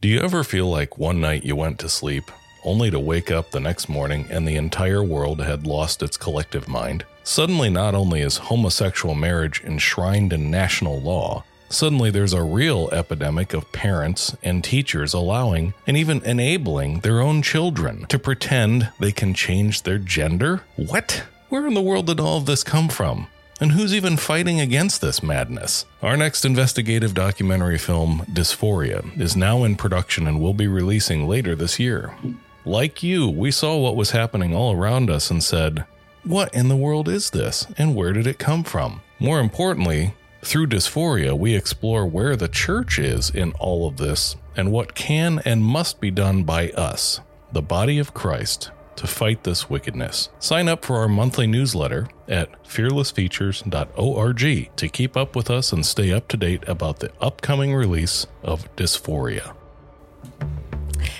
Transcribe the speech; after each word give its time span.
Do 0.00 0.08
you 0.08 0.20
ever 0.20 0.42
feel 0.44 0.66
like 0.66 0.96
one 0.96 1.20
night 1.20 1.44
you 1.44 1.54
went 1.54 1.78
to 1.80 1.90
sleep, 1.90 2.30
only 2.64 2.90
to 2.90 2.98
wake 2.98 3.30
up 3.30 3.50
the 3.50 3.60
next 3.60 3.86
morning 3.86 4.26
and 4.30 4.48
the 4.48 4.56
entire 4.56 5.04
world 5.04 5.42
had 5.42 5.66
lost 5.66 6.02
its 6.02 6.16
collective 6.16 6.66
mind? 6.66 7.04
Suddenly, 7.22 7.68
not 7.68 7.94
only 7.94 8.22
is 8.22 8.38
homosexual 8.38 9.14
marriage 9.14 9.62
enshrined 9.62 10.32
in 10.32 10.50
national 10.50 11.02
law, 11.02 11.44
suddenly 11.68 12.10
there's 12.10 12.32
a 12.32 12.42
real 12.42 12.88
epidemic 12.92 13.52
of 13.52 13.70
parents 13.72 14.34
and 14.42 14.64
teachers 14.64 15.12
allowing 15.12 15.74
and 15.86 15.98
even 15.98 16.24
enabling 16.24 17.00
their 17.00 17.20
own 17.20 17.42
children 17.42 18.06
to 18.06 18.18
pretend 18.18 18.90
they 19.00 19.12
can 19.12 19.34
change 19.34 19.82
their 19.82 19.98
gender? 19.98 20.62
What? 20.76 21.24
Where 21.50 21.66
in 21.66 21.74
the 21.74 21.82
world 21.82 22.06
did 22.06 22.20
all 22.20 22.38
of 22.38 22.46
this 22.46 22.64
come 22.64 22.88
from? 22.88 23.26
And 23.60 23.72
who's 23.72 23.94
even 23.94 24.16
fighting 24.16 24.58
against 24.58 25.02
this 25.02 25.22
madness? 25.22 25.84
Our 26.02 26.16
next 26.16 26.46
investigative 26.46 27.12
documentary 27.12 27.76
film, 27.76 28.24
Dysphoria, 28.32 29.20
is 29.20 29.36
now 29.36 29.64
in 29.64 29.76
production 29.76 30.26
and 30.26 30.40
will 30.40 30.54
be 30.54 30.66
releasing 30.66 31.28
later 31.28 31.54
this 31.54 31.78
year. 31.78 32.16
Like 32.64 33.02
you, 33.02 33.28
we 33.28 33.50
saw 33.50 33.76
what 33.76 33.96
was 33.96 34.12
happening 34.12 34.54
all 34.54 34.74
around 34.74 35.10
us 35.10 35.30
and 35.30 35.44
said, 35.44 35.84
What 36.24 36.54
in 36.54 36.68
the 36.68 36.76
world 36.76 37.06
is 37.06 37.30
this? 37.30 37.66
And 37.76 37.94
where 37.94 38.14
did 38.14 38.26
it 38.26 38.38
come 38.38 38.64
from? 38.64 39.02
More 39.18 39.40
importantly, 39.40 40.14
through 40.42 40.68
Dysphoria, 40.68 41.38
we 41.38 41.54
explore 41.54 42.06
where 42.06 42.36
the 42.36 42.48
church 42.48 42.98
is 42.98 43.28
in 43.28 43.52
all 43.52 43.86
of 43.86 43.98
this 43.98 44.36
and 44.56 44.72
what 44.72 44.94
can 44.94 45.40
and 45.44 45.62
must 45.62 46.00
be 46.00 46.10
done 46.10 46.44
by 46.44 46.70
us, 46.70 47.20
the 47.52 47.62
body 47.62 47.98
of 47.98 48.14
Christ, 48.14 48.70
to 49.00 49.06
fight 49.06 49.44
this 49.44 49.70
wickedness. 49.70 50.28
Sign 50.38 50.68
up 50.68 50.84
for 50.84 50.96
our 50.96 51.08
monthly 51.08 51.46
newsletter 51.46 52.06
at 52.28 52.62
fearlessfeatures.org 52.64 54.76
to 54.76 54.88
keep 54.88 55.16
up 55.16 55.34
with 55.34 55.48
us 55.48 55.72
and 55.72 55.86
stay 55.86 56.12
up 56.12 56.28
to 56.28 56.36
date 56.36 56.62
about 56.68 57.00
the 57.00 57.10
upcoming 57.18 57.74
release 57.74 58.26
of 58.42 58.68
Dysphoria. 58.76 59.54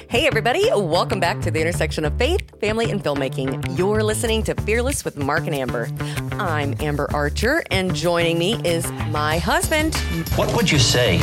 Hey, 0.09 0.27
everybody, 0.27 0.69
welcome 0.75 1.21
back 1.21 1.41
to 1.41 1.51
the 1.51 1.59
intersection 1.59 2.05
of 2.05 2.19
faith, 2.19 2.43
family, 2.61 2.91
and 2.91 3.03
filmmaking. 3.03 3.79
You're 3.79 4.03
listening 4.03 4.43
to 4.43 4.55
Fearless 4.57 5.03
with 5.03 5.17
Mark 5.17 5.47
and 5.47 5.55
Amber. 5.55 5.89
I'm 6.33 6.75
Amber 6.81 7.09
Archer, 7.15 7.63
and 7.71 7.95
joining 7.95 8.39
me 8.39 8.61
is 8.63 8.93
my 9.09 9.39
husband, 9.39 9.95
What 10.37 10.55
would 10.55 10.71
you 10.71 10.79
say 10.79 11.17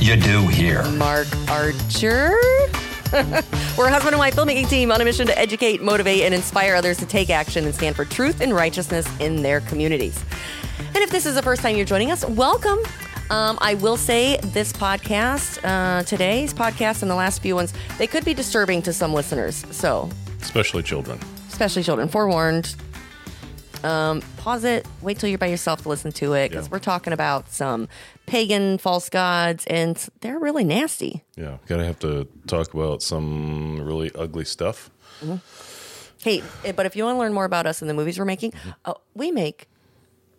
you 0.00 0.16
do 0.16 0.48
here? 0.48 0.82
Mark 0.90 1.28
Archer. 1.48 2.34
We're 3.78 3.86
a 3.86 3.90
husband 3.90 4.14
and 4.14 4.18
wife 4.18 4.34
filmmaking 4.34 4.68
team 4.68 4.90
on 4.90 5.00
a 5.00 5.04
mission 5.04 5.26
to 5.26 5.38
educate, 5.38 5.82
motivate, 5.82 6.22
and 6.22 6.34
inspire 6.34 6.74
others 6.74 6.96
to 6.98 7.06
take 7.06 7.30
action 7.30 7.64
and 7.64 7.74
stand 7.74 7.96
for 7.96 8.04
truth 8.04 8.40
and 8.40 8.54
righteousness 8.54 9.06
in 9.20 9.42
their 9.42 9.60
communities. 9.62 10.22
And 10.78 10.96
if 10.98 11.10
this 11.10 11.26
is 11.26 11.34
the 11.34 11.42
first 11.42 11.62
time 11.62 11.76
you're 11.76 11.84
joining 11.84 12.10
us, 12.10 12.24
welcome. 12.24 12.78
Um, 13.30 13.58
I 13.60 13.74
will 13.74 13.96
say 13.96 14.36
this 14.38 14.72
podcast, 14.72 15.58
uh, 15.64 16.02
today's 16.04 16.52
podcast, 16.52 17.02
and 17.02 17.10
the 17.10 17.14
last 17.14 17.40
few 17.40 17.54
ones, 17.54 17.72
they 17.98 18.06
could 18.06 18.24
be 18.24 18.34
disturbing 18.34 18.82
to 18.82 18.92
some 18.92 19.12
listeners. 19.14 19.64
So, 19.70 20.10
Especially 20.42 20.82
children. 20.82 21.18
especially 21.48 21.82
children, 21.82 22.08
forewarned. 22.08 22.74
Um, 23.84 24.22
pause 24.38 24.64
it. 24.64 24.86
Wait 25.02 25.18
till 25.18 25.28
you're 25.28 25.38
by 25.38 25.46
yourself 25.46 25.82
to 25.82 25.88
listen 25.90 26.10
to 26.12 26.32
it 26.32 26.48
because 26.50 26.66
Yeah. 26.66 26.70
we're 26.72 26.78
talking 26.78 27.12
about 27.12 27.52
some 27.52 27.86
pagan 28.26 28.78
false 28.78 29.08
gods, 29.10 29.64
and 29.66 29.96
they're 30.22 30.38
really 30.38 30.64
nasty. 30.64 31.22
Yeah, 31.36 31.58
gotta 31.66 31.84
have 31.84 31.98
to 32.00 32.26
talk 32.46 32.72
about 32.72 33.02
some 33.02 33.80
really 33.82 34.10
ugly 34.14 34.44
stuff. 34.46 34.90
Hey, 36.22 36.42
eh, 36.64 36.72
but 36.72 36.86
if 36.86 36.96
you 36.96 37.04
want 37.04 37.16
to 37.16 37.18
learn 37.20 37.34
more 37.34 37.44
about 37.44 37.66
us 37.66 37.82
and 37.82 37.88
the 37.90 37.94
movies 37.94 38.18
we're 38.18 38.24
making, 38.24 38.52
Mm-hmm. 38.52 38.70
uh, 38.86 38.94
we 39.14 39.30
make 39.30 39.68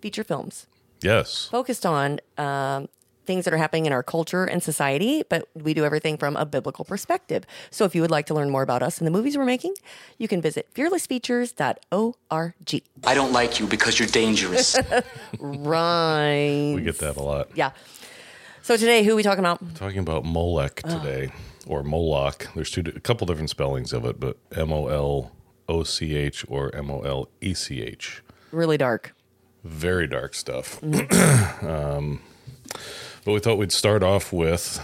feature 0.01 0.23
films 0.23 0.65
Yes. 1.01 1.47
focused 1.51 1.85
on 1.85 2.19
um, 2.37 2.89
things 3.25 3.45
that 3.45 3.53
are 3.53 3.57
happening 3.57 3.85
in 3.85 3.93
our 3.93 4.03
culture 4.03 4.43
and 4.45 4.61
society, 4.63 5.23
but 5.29 5.47
we 5.53 5.73
do 5.73 5.85
everything 5.85 6.17
from 6.17 6.35
a 6.35 6.45
biblical 6.45 6.85
perspective. 6.85 7.45
So 7.71 7.85
if 7.85 7.95
you 7.95 8.01
would 8.01 8.11
like 8.11 8.25
to 8.27 8.33
learn 8.33 8.49
more 8.49 8.61
about 8.61 8.83
us 8.83 8.97
and 8.99 9.07
the 9.07 9.11
movies 9.11 9.37
we're 9.37 9.45
making, 9.45 9.73
you 10.17 10.27
can 10.27 10.41
visit 10.41 10.67
fearlessfeatures.org. 10.73 12.83
I 13.03 13.13
don't 13.13 13.31
like 13.31 13.59
you 13.59 13.67
because 13.67 13.99
you're 13.99 14.07
dangerous. 14.07 14.77
Right. 15.39 16.73
We 16.75 16.81
get 16.81 16.99
that 16.99 17.17
a 17.17 17.21
lot. 17.21 17.49
Yeah. 17.55 17.71
So 18.61 18.77
today, 18.77 19.03
who 19.03 19.13
are 19.13 19.15
we 19.15 19.23
talking 19.23 19.39
about? 19.39 19.75
Talking 19.75 19.99
about 19.99 20.25
Molech 20.25 20.81
today, 20.83 21.31
or 21.67 21.83
Moloch. 21.83 22.47
There's 22.55 22.71
two, 22.71 22.81
a 22.95 22.99
couple 22.99 23.27
different 23.27 23.49
spellings 23.49 23.93
of 23.93 24.05
it, 24.05 24.19
but 24.19 24.37
M 24.55 24.71
O 24.71 24.87
L 24.87 25.31
O 25.67 25.83
C 25.83 26.15
H 26.15 26.45
or 26.47 26.73
M 26.75 26.89
O 26.89 27.01
L 27.01 27.29
E 27.41 27.53
C 27.53 27.81
H. 27.81 28.23
Really 28.51 28.77
dark. 28.77 29.13
Very 29.63 30.07
dark 30.07 30.33
stuff. 30.33 30.81
um, 31.63 32.21
but 33.25 33.33
we 33.33 33.39
thought 33.39 33.57
we'd 33.57 33.71
start 33.73 34.03
off 34.03 34.31
with. 34.31 34.79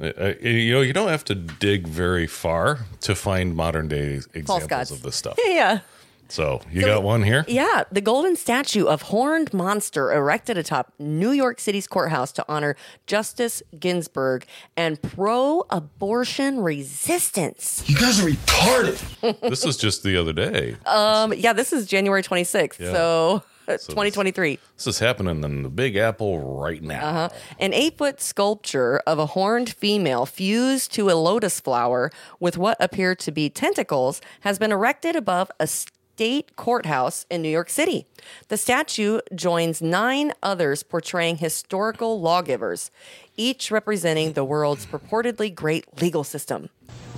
Uh, 0.00 0.34
you 0.42 0.74
know, 0.74 0.82
you 0.82 0.92
don't 0.92 1.08
have 1.08 1.24
to 1.24 1.34
dig 1.34 1.86
very 1.88 2.26
far 2.26 2.80
to 3.00 3.14
find 3.14 3.56
modern 3.56 3.88
day 3.88 4.20
examples 4.34 4.90
of 4.90 5.02
this 5.02 5.16
stuff. 5.16 5.38
Yeah. 5.46 5.80
So 6.28 6.60
you 6.72 6.82
got 6.84 7.04
one 7.04 7.22
here? 7.22 7.44
Yeah, 7.46 7.84
the 7.92 8.00
golden 8.00 8.34
statue 8.34 8.86
of 8.86 9.02
horned 9.02 9.54
monster 9.54 10.12
erected 10.12 10.58
atop 10.58 10.92
New 10.98 11.30
York 11.30 11.60
City's 11.60 11.86
courthouse 11.86 12.32
to 12.32 12.44
honor 12.48 12.74
Justice 13.06 13.62
Ginsburg 13.78 14.44
and 14.76 15.00
pro-abortion 15.00 16.60
resistance. 16.60 17.84
You 17.86 17.96
guys 17.96 18.20
are 18.20 18.28
retarded. 18.28 19.40
this 19.48 19.64
is 19.64 19.76
just 19.76 20.02
the 20.02 20.16
other 20.20 20.32
day. 20.32 20.76
Um, 20.84 21.32
yeah, 21.32 21.52
this 21.52 21.72
is 21.72 21.86
January 21.86 22.24
26th, 22.24 22.80
Yeah. 22.80 22.92
so, 22.92 23.42
uh, 23.68 23.72
2023. 23.72 24.58
This 24.76 24.86
is 24.86 24.98
happening 24.98 25.42
in 25.42 25.62
the 25.62 25.68
Big 25.68 25.96
Apple 25.96 26.58
right 26.58 26.82
now. 26.82 27.30
An 27.58 27.72
eight-foot 27.72 28.20
sculpture 28.20 29.00
of 29.06 29.18
a 29.18 29.26
horned 29.26 29.70
female 29.70 30.26
fused 30.26 30.92
to 30.94 31.10
a 31.10 31.14
lotus 31.14 31.60
flower 31.60 32.10
with 32.38 32.56
what 32.56 32.76
appear 32.80 33.14
to 33.16 33.32
be 33.32 33.50
tentacles 33.50 34.20
has 34.40 34.58
been 34.58 34.72
erected 34.72 35.16
above 35.16 35.50
a 35.58 35.66
state 35.66 36.56
courthouse 36.56 37.26
in 37.30 37.42
New 37.42 37.48
York 37.48 37.68
City. 37.68 38.06
The 38.48 38.56
statue 38.56 39.20
joins 39.34 39.82
nine 39.82 40.32
others 40.42 40.82
portraying 40.82 41.38
historical 41.38 42.20
lawgivers, 42.20 42.90
each 43.36 43.70
representing 43.70 44.32
the 44.32 44.44
world's 44.44 44.86
purportedly 44.86 45.54
great 45.54 46.00
legal 46.00 46.24
system. 46.24 46.70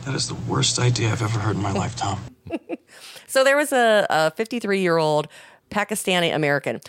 That 0.05 0.15
is 0.15 0.29
the 0.29 0.35
worst 0.35 0.79
idea 0.79 1.13
I've 1.13 1.23
ever 1.23 1.39
heard 1.39 1.57
in 1.57 1.63
my 1.63 1.73
life, 1.85 1.95
Tom. 1.95 2.19
So 3.29 3.45
there 3.45 3.57
was 3.57 3.73
a, 3.73 4.07
a 4.09 4.31
53 4.33 4.81
year 4.81 4.97
old 4.97 5.29
Pakistani 5.71 6.35
American, 6.35 6.81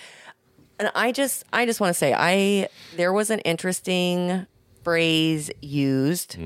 and 0.79 0.91
I 0.95 1.11
just 1.11 1.43
I 1.53 1.65
just 1.65 1.79
want 1.79 1.91
to 1.93 1.97
say 1.97 2.13
I 2.13 2.69
there 2.95 3.11
was 3.13 3.29
an 3.29 3.39
interesting 3.39 4.45
phrase 4.83 5.51
used. 5.61 6.37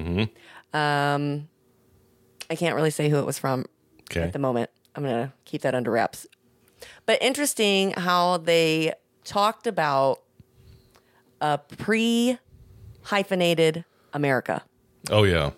Um, 0.74 1.48
I 2.50 2.56
can't 2.56 2.76
really 2.76 2.90
say 2.92 3.10
who 3.10 3.18
it 3.18 3.26
was 3.26 3.38
from 3.38 3.66
Okay. 4.12 4.22
at 4.22 4.34
the 4.34 4.40
moment. 4.40 4.70
I'm 4.96 5.04
gonna 5.04 5.34
keep 5.46 5.62
that 5.62 5.76
under 5.76 5.92
wraps. 5.92 6.28
But 7.06 7.22
interesting 7.22 7.92
how 7.92 8.38
they 8.38 8.94
talked 9.24 9.68
about 9.68 10.20
a 11.42 11.58
pre 11.58 12.38
hyphenated 13.04 13.86
America. 14.14 14.64
Oh 15.10 15.24
yeah. 15.24 15.52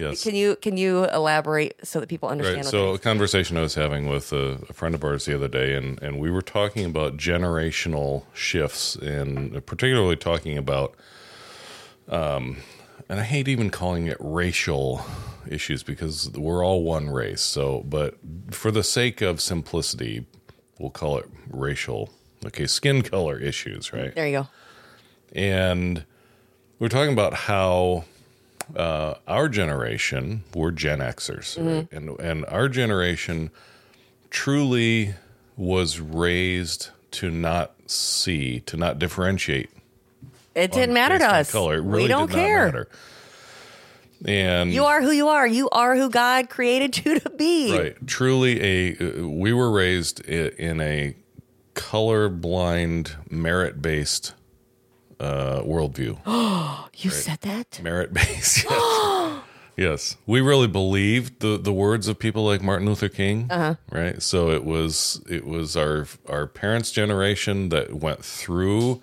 Yes. 0.00 0.22
Can 0.22 0.34
you 0.34 0.56
can 0.56 0.76
you 0.76 1.04
elaborate 1.04 1.74
so 1.86 2.00
that 2.00 2.08
people 2.08 2.28
understand? 2.28 2.64
Right. 2.64 2.64
So 2.66 2.94
a 2.94 2.98
conversation 2.98 3.56
I 3.56 3.60
was 3.60 3.74
having 3.74 4.08
with 4.08 4.32
a, 4.32 4.58
a 4.68 4.72
friend 4.72 4.94
of 4.94 5.04
ours 5.04 5.26
the 5.26 5.34
other 5.34 5.48
day, 5.48 5.74
and 5.74 6.02
and 6.02 6.18
we 6.18 6.30
were 6.30 6.42
talking 6.42 6.86
about 6.86 7.16
generational 7.18 8.24
shifts, 8.32 8.96
and 8.96 9.64
particularly 9.66 10.16
talking 10.16 10.56
about, 10.56 10.94
um, 12.08 12.56
and 13.08 13.20
I 13.20 13.24
hate 13.24 13.46
even 13.48 13.70
calling 13.70 14.06
it 14.06 14.16
racial 14.20 15.04
issues 15.48 15.82
because 15.82 16.30
we're 16.30 16.64
all 16.64 16.82
one 16.82 17.10
race. 17.10 17.42
So, 17.42 17.82
but 17.86 18.16
for 18.50 18.70
the 18.70 18.82
sake 18.82 19.20
of 19.20 19.40
simplicity, 19.40 20.26
we'll 20.78 20.90
call 20.90 21.18
it 21.18 21.26
racial. 21.50 22.10
Okay, 22.46 22.66
skin 22.66 23.02
color 23.02 23.38
issues, 23.38 23.92
right? 23.92 24.14
there 24.14 24.26
you 24.26 24.32
go. 24.32 24.48
and 25.38 26.04
we're 26.78 26.88
talking 26.88 27.12
about 27.12 27.34
how 27.34 28.04
uh, 28.76 29.14
our 29.26 29.48
generation 29.48 30.44
we're 30.54 30.70
Gen 30.70 30.98
Xers, 31.00 31.56
right? 31.58 31.88
and 31.92 32.18
and 32.20 32.44
our 32.46 32.68
generation 32.68 33.50
truly 34.30 35.14
was 35.56 36.00
raised 36.00 36.90
to 37.12 37.30
not 37.30 37.74
see, 37.86 38.60
to 38.60 38.76
not 38.76 38.98
differentiate. 38.98 39.70
It 40.54 40.72
didn't 40.72 40.90
on- 40.90 40.94
matter 40.94 41.18
to 41.18 41.26
us. 41.26 41.50
Color. 41.52 41.76
It 41.76 41.82
really 41.82 42.02
we 42.04 42.08
don't 42.08 42.30
care. 42.30 42.88
And 44.24 44.72
You 44.72 44.84
are 44.84 45.00
who 45.00 45.10
you 45.10 45.28
are. 45.28 45.46
You 45.46 45.70
are 45.70 45.96
who 45.96 46.10
God 46.10 46.50
created 46.50 47.04
you 47.04 47.18
to 47.20 47.30
be. 47.30 47.76
right, 47.76 48.06
truly 48.06 48.60
a 48.62 48.96
uh, 49.22 49.26
we 49.28 49.52
were 49.52 49.70
raised 49.70 50.20
in 50.20 50.80
a 50.80 51.14
color 51.74 52.28
blind, 52.28 53.16
merit 53.30 53.80
based 53.80 54.34
uh, 55.20 55.62
worldview. 55.62 56.18
You 56.96 57.10
said 57.10 57.40
that? 57.42 57.80
merit 57.82 58.12
based. 58.12 58.66
Yes. 59.76 60.12
yes, 60.12 60.16
we 60.26 60.40
really 60.42 60.66
believed 60.66 61.40
the 61.40 61.56
the 61.56 61.72
words 61.72 62.08
of 62.08 62.18
people 62.18 62.44
like 62.44 62.60
Martin 62.62 62.86
Luther 62.86 63.08
King. 63.08 63.46
Uh-huh. 63.48 63.76
Right. 63.90 64.20
So 64.20 64.50
it 64.50 64.64
was 64.64 65.22
it 65.30 65.46
was 65.46 65.76
our 65.76 66.06
our 66.28 66.46
parents' 66.46 66.90
generation 66.90 67.70
that 67.70 67.94
went 67.94 68.22
through 68.22 69.00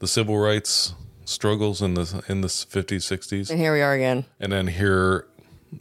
the 0.00 0.06
civil 0.06 0.36
rights 0.38 0.92
struggles 1.24 1.80
in 1.80 1.94
the 1.94 2.22
in 2.28 2.40
the 2.42 2.48
50s, 2.48 2.84
60s. 2.84 3.48
And 3.50 3.58
here 3.58 3.72
we 3.72 3.80
are 3.80 3.94
again. 3.94 4.26
And 4.40 4.52
then 4.52 4.66
here 4.66 5.26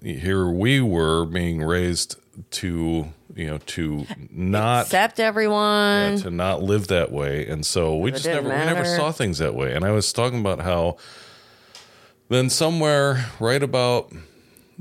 here 0.03 0.47
we 0.47 0.81
were 0.81 1.25
being 1.25 1.61
raised 1.63 2.15
to, 2.51 3.13
you 3.37 3.45
know, 3.45 3.59
to 3.59 4.05
not 4.31 4.85
Accept 4.87 5.19
everyone. 5.19 6.17
yeah, 6.17 6.23
to 6.23 6.31
not 6.31 6.63
live 6.63 6.87
that 6.87 7.11
way. 7.11 7.47
And 7.47 7.65
so 7.65 7.95
we 7.95 8.09
It 8.09 8.13
just 8.15 8.25
never 8.25 8.49
we 8.49 8.55
never 8.55 8.83
saw 8.83 9.11
things 9.11 9.37
that 9.37 9.53
way. 9.53 9.73
And 9.73 9.85
I 9.85 9.91
was 9.91 10.11
talking 10.11 10.39
about 10.39 10.61
how 10.61 10.97
then 12.29 12.49
somewhere 12.49 13.27
right 13.39 13.61
about 13.61 14.11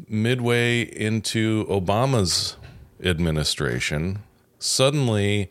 midway 0.08 0.80
into 0.82 1.66
Obama's 1.66 2.56
administration, 3.02 4.20
suddenly 4.58 5.50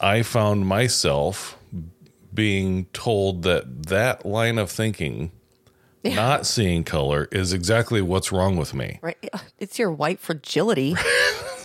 I 0.00 0.22
found 0.22 0.66
myself 0.66 1.58
being 2.32 2.86
told 2.92 3.42
that 3.42 3.84
that 3.88 4.24
line 4.24 4.58
of 4.58 4.70
thinking, 4.70 5.32
not 6.04 6.46
seeing 6.46 6.84
color, 6.84 7.28
is 7.32 7.52
exactly 7.52 8.02
what's 8.02 8.32
wrong 8.32 8.56
with 8.56 8.74
me. 8.74 8.98
right. 9.02 9.16
Uh, 9.32 9.38
it's 9.58 9.78
your 9.78 9.90
white 9.90 10.20
fragility. 10.20 10.96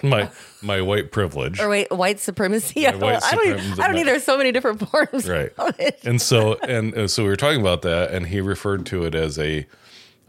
My 0.04 0.30
my 0.62 0.80
white 0.82 1.12
privilege. 1.12 1.60
or 1.60 1.70
wait, 1.70 1.92
white 1.92 2.20
supremacy. 2.20 2.86
I 2.86 2.92
don't, 2.92 3.02
white 3.02 3.24
I 3.24 3.32
don't, 3.32 3.48
even-. 3.48 3.82
I 3.82 3.88
don't 3.88 3.96
need. 3.96 4.06
There's 4.06 4.24
so 4.24 4.38
many 4.38 4.52
different 4.52 4.88
forms. 4.88 5.28
Right. 5.28 5.52
And 6.04 6.22
so 6.22 6.54
and 6.60 6.94
uh, 6.96 7.08
so 7.08 7.24
we 7.24 7.30
were 7.30 7.36
talking 7.36 7.60
about 7.62 7.82
that, 7.82 8.12
and 8.12 8.28
he 8.28 8.40
referred 8.40 8.86
to 8.88 9.06
it 9.06 9.16
as 9.16 9.40
a 9.40 9.66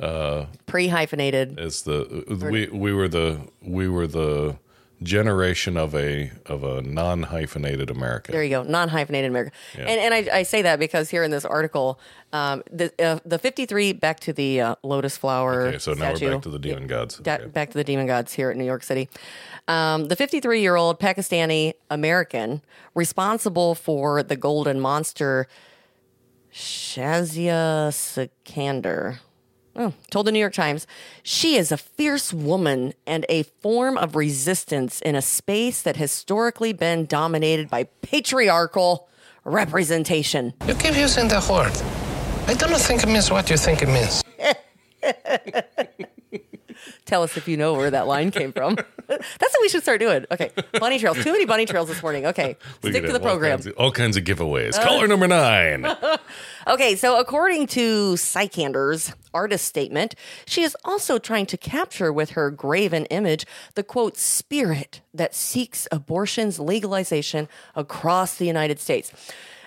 uh, 0.00 0.46
Pre-hyphenated. 0.64 1.58
as 1.58 1.82
the 1.82 2.24
uh, 2.30 2.50
we 2.50 2.68
we 2.68 2.94
were 2.94 3.08
the 3.08 3.40
we 3.60 3.88
were 3.88 4.06
the 4.06 4.56
generation 5.02 5.76
of 5.76 5.94
a 5.94 6.30
of 6.46 6.64
a 6.64 6.82
non 6.82 7.24
hyphenated 7.24 7.90
America. 7.90 8.32
There 8.32 8.42
you 8.42 8.50
go, 8.50 8.62
non-hyphenated 8.62 9.30
America. 9.30 9.52
And 9.76 9.88
and 9.88 10.14
I, 10.14 10.38
I 10.38 10.42
say 10.42 10.62
that 10.62 10.78
because 10.78 11.10
here 11.10 11.22
in 11.22 11.30
this 11.30 11.44
article, 11.44 12.00
um, 12.32 12.62
the 12.70 12.92
uh, 13.02 13.18
the 13.24 13.38
53 13.38 13.92
back 13.92 14.20
to 14.20 14.32
the 14.32 14.60
uh, 14.60 14.74
lotus 14.82 15.16
flower. 15.16 15.68
okay, 15.68 15.78
so 15.78 15.92
now 15.92 16.14
statue. 16.14 16.26
we're 16.26 16.32
back 16.34 16.42
to 16.42 16.50
the 16.50 16.58
demon 16.58 16.86
gods. 16.86 17.20
Okay. 17.20 17.46
back 17.46 17.70
to 17.70 17.78
the 17.78 17.84
demon 17.84 18.06
gods 18.06 18.32
here 18.32 18.50
at 18.50 18.56
New 18.56 18.64
York 18.64 18.82
City. 18.82 19.08
Um, 19.68 20.08
the 20.08 20.16
53 20.16 20.60
year 20.60 20.76
old 20.76 20.98
Pakistani 20.98 21.74
American 21.90 22.62
responsible 22.94 23.74
for 23.74 24.22
the 24.22 24.36
golden 24.36 24.80
monster 24.80 25.46
Shahzia 26.52 27.90
Sikander 27.92 29.18
oh, 29.78 29.94
told 30.10 30.26
the 30.26 30.32
New 30.32 30.38
York 30.38 30.52
Times 30.52 30.86
she 31.22 31.56
is 31.56 31.72
a 31.72 31.76
fierce 31.76 32.32
woman 32.32 32.92
and 33.06 33.24
a 33.28 33.44
form 33.44 33.96
of 33.96 34.16
resistance 34.16 35.00
in 35.00 35.14
a 35.14 35.22
space 35.22 35.82
that 35.82 35.96
historically 35.96 36.72
been 36.72 37.06
dominated 37.06 37.70
by 37.70 37.84
patriarchal 38.02 39.08
representation. 39.44 40.52
You 40.66 40.74
keep 40.74 40.96
using 40.96 41.28
the 41.28 41.44
word. 41.50 41.72
I 42.48 42.54
don't 42.54 42.80
think 42.80 43.02
it 43.02 43.08
means 43.08 43.30
what 43.30 43.48
you 43.48 43.56
think 43.56 43.82
it 43.82 43.88
means. 43.88 44.22
Tell 47.04 47.22
us 47.22 47.36
if 47.36 47.48
you 47.48 47.56
know 47.56 47.74
where 47.74 47.90
that 47.90 48.06
line 48.06 48.30
came 48.30 48.52
from. 48.52 48.76
That's 49.08 49.24
what 49.38 49.62
we 49.62 49.70
should 49.70 49.82
start 49.82 50.00
doing. 50.00 50.26
Okay, 50.30 50.50
bunny 50.78 50.98
trails. 50.98 51.16
Too 51.22 51.32
many 51.32 51.46
bunny 51.46 51.64
trails 51.64 51.88
this 51.88 52.02
morning. 52.02 52.26
Okay, 52.26 52.58
stick 52.80 52.92
to 52.92 53.00
the 53.00 53.06
have 53.06 53.14
all 53.14 53.20
program. 53.20 53.58
kinds 53.58 53.66
of- 53.66 53.74
All 53.78 53.90
kinds 53.90 54.16
of, 54.18 54.24
giveaways. 54.24 54.78
Caller 54.78 55.06
number 55.08 55.26
nine. 55.26 55.86
Okay, 56.66 56.94
so 56.94 57.18
according 57.18 57.68
to 57.68 58.12
Sikander's 58.16 59.14
artist 59.32 59.64
statement, 59.64 60.14
she 60.44 60.62
is 60.62 60.76
also 60.84 61.18
trying 61.18 61.46
to 61.46 61.56
capture 61.56 62.12
with 62.12 62.30
her 62.30 62.50
graven 62.50 63.06
image 63.06 63.46
the 63.76 63.82
quote 63.82 64.18
spirit 64.18 65.00
that 65.14 65.34
seeks 65.34 65.88
abortion's 65.90 66.60
legalization 66.60 67.48
across 67.74 68.34
the 68.34 68.44
United 68.44 68.78
States. 68.78 69.10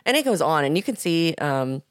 And 0.05 0.15
it 0.15 0.23
goes 0.23 0.41
on, 0.41 0.65
and 0.65 0.77
you 0.77 0.83
can 0.83 0.95
see. 0.95 1.33
Um, 1.39 1.81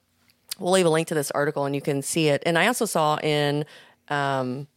we'll 0.60 0.72
leave 0.72 0.86
a 0.86 0.90
link 0.90 1.08
to 1.08 1.14
this 1.14 1.32
article, 1.32 1.64
and 1.64 1.74
you 1.74 1.80
can 1.80 2.00
see 2.02 2.28
it. 2.28 2.44
And 2.46 2.56
I 2.56 2.68
also 2.68 2.84
saw 2.84 3.16
in. 3.16 3.64
Um, 4.08 4.68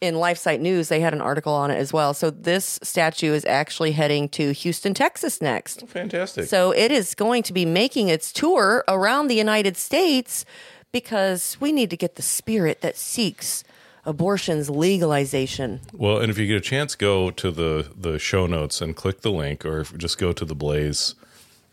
in 0.00 0.14
LifeSite 0.14 0.60
News, 0.60 0.88
they 0.88 1.00
had 1.00 1.14
an 1.14 1.20
article 1.20 1.52
on 1.54 1.70
it 1.70 1.76
as 1.76 1.92
well. 1.92 2.12
So 2.14 2.30
this 2.30 2.78
statue 2.82 3.32
is 3.32 3.44
actually 3.46 3.92
heading 3.92 4.28
to 4.30 4.52
Houston, 4.52 4.92
Texas 4.94 5.40
next. 5.40 5.82
Oh, 5.82 5.86
fantastic. 5.86 6.46
So 6.46 6.70
it 6.72 6.92
is 6.92 7.14
going 7.14 7.42
to 7.44 7.52
be 7.52 7.64
making 7.64 8.08
its 8.08 8.32
tour 8.32 8.84
around 8.88 9.28
the 9.28 9.34
United 9.36 9.76
States 9.76 10.44
because 10.92 11.56
we 11.60 11.72
need 11.72 11.90
to 11.90 11.96
get 11.96 12.16
the 12.16 12.22
spirit 12.22 12.80
that 12.82 12.96
seeks 12.96 13.64
abortion's 14.04 14.70
legalization. 14.70 15.80
Well, 15.92 16.18
and 16.18 16.30
if 16.30 16.38
you 16.38 16.46
get 16.46 16.56
a 16.56 16.60
chance, 16.60 16.94
go 16.94 17.30
to 17.32 17.50
the 17.50 17.90
the 17.98 18.18
show 18.18 18.46
notes 18.46 18.80
and 18.80 18.94
click 18.94 19.22
the 19.22 19.32
link, 19.32 19.64
or 19.66 19.82
just 19.82 20.18
go 20.18 20.32
to 20.32 20.44
the 20.44 20.54
Blaze. 20.54 21.14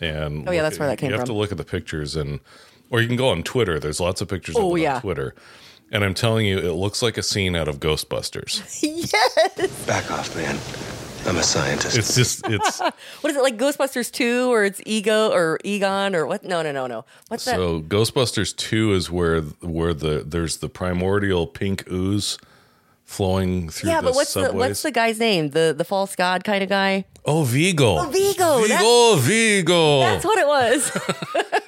And 0.01 0.47
Oh, 0.49 0.51
yeah, 0.51 0.63
that's 0.63 0.75
at- 0.75 0.79
where 0.79 0.89
that 0.89 0.97
came 0.97 1.09
from. 1.09 1.13
You 1.13 1.19
have 1.19 1.27
to 1.27 1.33
look 1.33 1.51
at 1.51 1.57
the 1.57 1.63
pictures, 1.63 2.15
and 2.15 2.39
or 2.93 3.01
you 3.01 3.07
can 3.07 3.17
go 3.17 3.27
on 3.29 3.41
Twitter. 3.43 3.79
There's 3.79 3.99
lots 3.99 4.21
of 4.21 4.27
pictures 4.29 4.55
of 4.55 4.63
Oh, 4.63 4.75
it 4.75 4.81
yeah. 4.81 4.95
on 4.95 5.01
Twitter. 5.01 5.33
And 5.91 6.03
I'm 6.03 6.13
telling 6.13 6.45
you, 6.45 6.57
it 6.59 6.73
looks 6.73 7.01
like 7.01 7.17
a 7.17 7.23
scene 7.23 7.55
out 7.55 7.67
of 7.67 7.79
Ghostbusters. 7.79 8.61
Yes. 8.83 9.85
Back 9.85 10.09
off, 10.11 10.35
man. 10.35 10.57
I'm 11.27 11.37
a 11.37 11.43
scientist. 11.43 11.97
It's 11.97 12.15
just 12.15 12.45
it's 12.49 12.79
What 13.21 13.31
is 13.31 13.35
it 13.35 13.41
like 13.41 13.57
Ghostbusters 13.57 14.11
2 14.11 14.51
or 14.53 14.63
it's 14.65 14.81
Ego 14.85 15.31
or 15.31 15.57
Egon 15.63 16.15
or 16.15 16.25
what? 16.27 16.43
No, 16.43 16.61
no, 16.61 16.71
no, 16.71 16.85
no. 16.87 17.05
What's 17.29 17.45
that? 17.45 17.55
so 17.55 17.81
Ghostbusters 17.81 18.55
two 18.55 18.93
is 18.93 19.09
where 19.09 19.41
where 19.41 19.93
the 19.93 20.23
there's 20.27 20.57
the 20.57 20.69
primordial 20.69 21.47
pink 21.47 21.89
ooze 21.91 22.37
flowing 23.05 23.69
through 23.69 23.89
yeah, 23.91 24.01
the 24.01 24.07
but 24.07 24.15
what's 24.15 24.31
subways. 24.31 24.51
the 24.51 24.57
what's 24.57 24.81
the 24.83 24.91
guy's 24.91 25.17
name? 25.19 25.49
The 25.51 25.73
the 25.77 25.85
false 25.85 26.15
god 26.15 26.43
kind 26.43 26.61
of 26.63 26.69
guy? 26.69 27.05
oh 27.25 27.43
Vigo 27.43 27.99
Oh, 27.99 28.09
Vigo, 28.09 28.61
Vigo 28.67 29.15
Vigo 29.15 29.99
That's 30.01 30.25
what 30.25 30.37
it 30.39 30.47
was. 30.47 30.91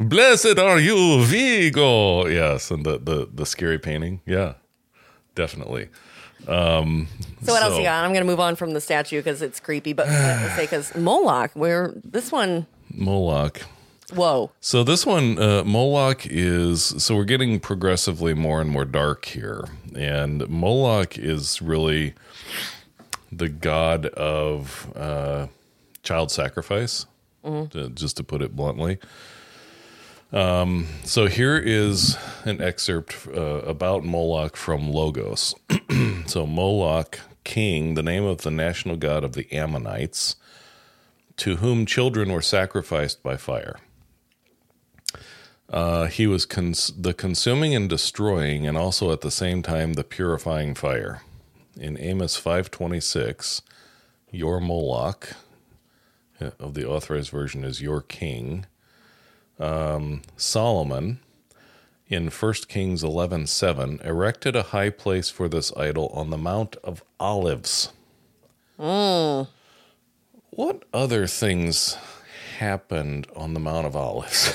Blessed 0.00 0.58
are 0.58 0.78
you, 0.78 1.24
Vigo. 1.24 2.26
Yes, 2.26 2.70
and 2.70 2.84
the 2.84 2.98
the 2.98 3.28
the 3.32 3.46
scary 3.46 3.78
painting. 3.78 4.20
Yeah, 4.26 4.54
definitely. 5.34 5.88
Um, 6.46 7.08
So 7.42 7.52
what 7.52 7.62
else 7.62 7.72
So- 7.74 7.78
you 7.78 7.84
got? 7.84 8.04
I'm 8.04 8.12
going 8.12 8.24
to 8.24 8.30
move 8.30 8.40
on 8.40 8.56
from 8.56 8.72
the 8.72 8.80
statue 8.80 9.18
because 9.18 9.42
it's 9.42 9.60
creepy, 9.60 9.92
but 9.92 10.06
let's 10.06 10.54
say 10.54 10.62
because 10.64 10.94
Moloch, 10.94 11.50
where 11.54 11.92
this 12.04 12.30
one, 12.32 12.66
Moloch. 12.94 13.60
whoa, 14.14 14.50
So 14.60 14.84
this 14.84 15.04
one, 15.04 15.38
uh, 15.38 15.64
Moloch 15.64 16.26
is. 16.26 16.94
So 17.02 17.16
we're 17.16 17.24
getting 17.24 17.60
progressively 17.60 18.34
more 18.34 18.60
and 18.60 18.70
more 18.70 18.84
dark 18.84 19.24
here, 19.26 19.64
and 19.96 20.48
Moloch 20.48 21.18
is 21.18 21.60
really 21.60 22.14
the 23.30 23.48
god 23.48 24.06
of 24.06 24.90
uh, 24.96 25.48
child 26.02 26.30
sacrifice. 26.30 27.04
To- 27.44 27.90
just 27.90 28.16
to 28.18 28.24
put 28.24 28.42
it 28.42 28.54
bluntly. 28.56 28.98
Um, 30.32 30.86
so 31.04 31.26
here 31.26 31.56
is 31.56 32.18
an 32.44 32.60
excerpt 32.60 33.26
uh, 33.28 33.62
about 33.64 34.04
Moloch 34.04 34.56
from 34.56 34.90
Logos. 34.90 35.54
so 36.26 36.46
Moloch, 36.46 37.20
king, 37.44 37.94
the 37.94 38.02
name 38.02 38.24
of 38.24 38.42
the 38.42 38.50
national 38.50 38.96
god 38.96 39.24
of 39.24 39.32
the 39.32 39.50
Ammonites, 39.52 40.36
to 41.38 41.56
whom 41.56 41.86
children 41.86 42.30
were 42.30 42.42
sacrificed 42.42 43.22
by 43.22 43.36
fire. 43.38 43.76
Uh, 45.70 46.06
he 46.06 46.26
was 46.26 46.44
cons- 46.46 46.92
the 46.96 47.14
consuming 47.14 47.74
and 47.74 47.88
destroying, 47.88 48.66
and 48.66 48.76
also 48.76 49.12
at 49.12 49.20
the 49.22 49.30
same 49.30 49.62
time 49.62 49.94
the 49.94 50.04
purifying 50.04 50.74
fire. 50.74 51.22
In 51.78 51.98
Amos 51.98 52.36
five 52.36 52.70
twenty 52.70 53.00
six, 53.00 53.62
your 54.30 54.60
Moloch, 54.60 55.34
Uh, 56.40 56.50
of 56.58 56.74
the 56.74 56.86
authorized 56.86 57.30
version 57.30 57.64
is 57.64 57.82
your 57.82 58.00
king. 58.00 58.66
Um, 59.58 60.22
Solomon, 60.36 61.20
in 62.08 62.28
1 62.28 62.52
Kings 62.68 63.02
eleven 63.02 63.46
seven, 63.46 64.00
erected 64.04 64.54
a 64.56 64.64
high 64.64 64.90
place 64.90 65.30
for 65.30 65.48
this 65.48 65.72
idol 65.76 66.10
on 66.14 66.30
the 66.30 66.38
Mount 66.38 66.76
of 66.76 67.02
Olives. 67.18 67.92
Hmm. 68.78 69.42
What 70.50 70.84
other 70.92 71.26
things 71.26 71.96
happened 72.58 73.26
on 73.36 73.54
the 73.54 73.60
Mount 73.60 73.86
of 73.86 73.96
Olives? 73.96 74.52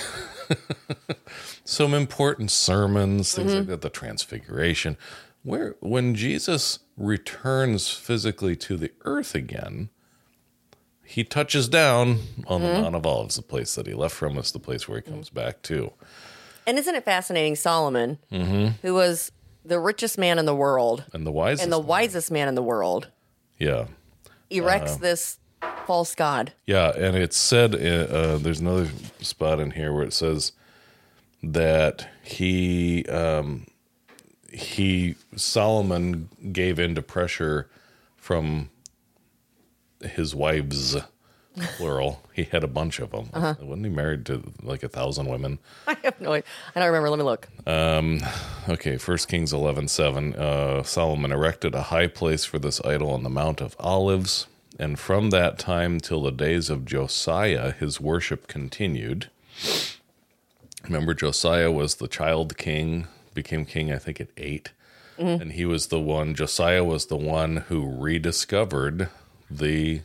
Some 1.66 1.94
important 1.94 2.52
sermons, 2.52 3.34
things 3.34 3.54
like 3.54 3.64
mm-hmm. 3.64 3.72
that, 3.72 3.82
the 3.82 3.90
Transfiguration. 3.90 4.98
Where 5.44 5.76
when 5.82 6.16
Jesus 6.16 6.80
returns 6.98 7.90
physically 7.90 8.56
to 8.58 8.78
the 8.78 8.92
earth 9.02 9.36
again, 9.36 9.90
he 11.14 11.24
touches 11.24 11.70
down 11.70 12.20
on 12.48 12.62
the 12.62 12.74
Mount 12.82 12.96
of 12.96 13.06
Olives, 13.06 13.36
the 13.36 13.42
place 13.44 13.76
that 13.76 13.86
he 13.88 13.94
left 13.94 14.16
from 14.16 14.38
us, 14.38 14.52
the 14.52 14.60
place 14.60 14.88
where 14.88 15.00
he 15.00 15.10
comes 15.10 15.30
back 15.30 15.62
to. 15.64 15.92
and 16.66 16.80
isn't 16.80 16.96
it 16.96 17.06
fascinating? 17.06 17.56
Solomon, 17.56 18.18
Mm-hmm. 18.32 18.68
who 18.82 18.94
was 18.96 19.32
the 19.66 19.80
richest 19.80 20.18
man 20.18 20.40
in 20.40 20.46
the 20.46 20.56
world 20.56 21.06
And 21.14 21.26
the 21.26 21.32
wisest. 21.32 21.64
and 21.64 21.72
the 21.72 21.78
one. 21.80 21.88
wisest 21.88 22.32
man 22.32 22.48
in 22.48 22.56
the 22.56 22.64
world, 22.64 23.10
Yeah. 23.60 23.86
erects 24.50 24.98
this 24.98 25.38
false 25.86 26.16
god. 26.16 26.52
Yeah, 26.66 26.92
and 26.98 27.16
it's 27.16 27.38
said 27.38 27.76
uh, 27.76 27.78
uh, 27.78 28.38
there's 28.38 28.60
another 28.60 28.90
spot 29.22 29.60
in 29.60 29.72
here 29.72 29.94
where 29.94 30.04
it 30.04 30.14
says 30.14 30.52
that 31.44 32.08
he 32.24 33.06
um, 33.06 33.68
he 34.52 35.16
Solomon 35.36 36.30
gave 36.52 36.80
in 36.80 36.96
to 36.96 37.02
pressure 37.02 37.70
from 38.18 38.70
his 40.04 40.36
wives 40.36 40.96
plural. 41.78 42.24
He 42.34 42.44
had 42.44 42.64
a 42.64 42.68
bunch 42.68 43.00
of 43.00 43.12
them. 43.12 43.30
Uh-huh. 43.34 43.56
Wasn't 43.62 43.86
he 43.86 43.92
married 43.92 44.26
to 44.28 44.52
like 44.62 44.84
a 44.84 44.90
thousand 44.90 45.28
women? 45.28 45.60
I 45.88 45.96
have 46.04 46.20
no 46.20 46.34
idea. 46.34 46.48
I 46.76 46.80
don't 46.80 46.88
remember. 46.88 47.10
Let 47.10 47.20
me 47.20 47.26
look. 47.26 47.48
Okay, 48.70 48.98
First 48.98 49.28
Kings 49.28 49.54
eleven 49.54 49.88
seven. 49.88 50.36
Uh, 50.36 50.84
Solomon 50.84 51.32
erected 51.32 51.76
a 51.76 51.84
high 51.84 52.08
place 52.08 52.46
for 52.46 52.60
this 52.60 52.84
idol 52.86 53.12
on 53.12 53.24
the 53.24 53.30
Mount 53.30 53.62
of 53.62 53.76
Olives, 53.80 54.48
and 54.80 54.98
from 55.00 55.30
that 55.30 55.60
time 55.60 56.00
till 56.00 56.24
the 56.24 56.32
days 56.32 56.70
of 56.70 56.86
Josiah, 56.86 57.72
his 57.72 58.00
worship 58.02 58.48
continued. 58.48 59.30
Remember, 60.86 61.14
Josiah 61.14 61.72
was 61.72 61.96
the 61.96 62.10
child 62.10 62.58
king, 62.58 63.08
became 63.34 63.66
king, 63.66 63.92
I 63.92 63.98
think, 63.98 64.20
at 64.20 64.28
8 64.36 64.72
and 65.18 65.54
he 65.54 65.66
was 65.66 65.88
the 65.88 66.00
one. 66.00 66.36
Josiah 66.36 66.84
was 66.84 67.06
the 67.06 67.16
one 67.16 67.58
who 67.68 67.86
rediscovered 67.86 69.10
the 69.58 70.02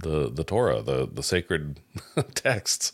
the 0.00 0.30
the 0.30 0.44
Torah, 0.44 0.82
the 0.82 1.08
the 1.10 1.22
sacred 1.22 1.80
texts, 2.34 2.92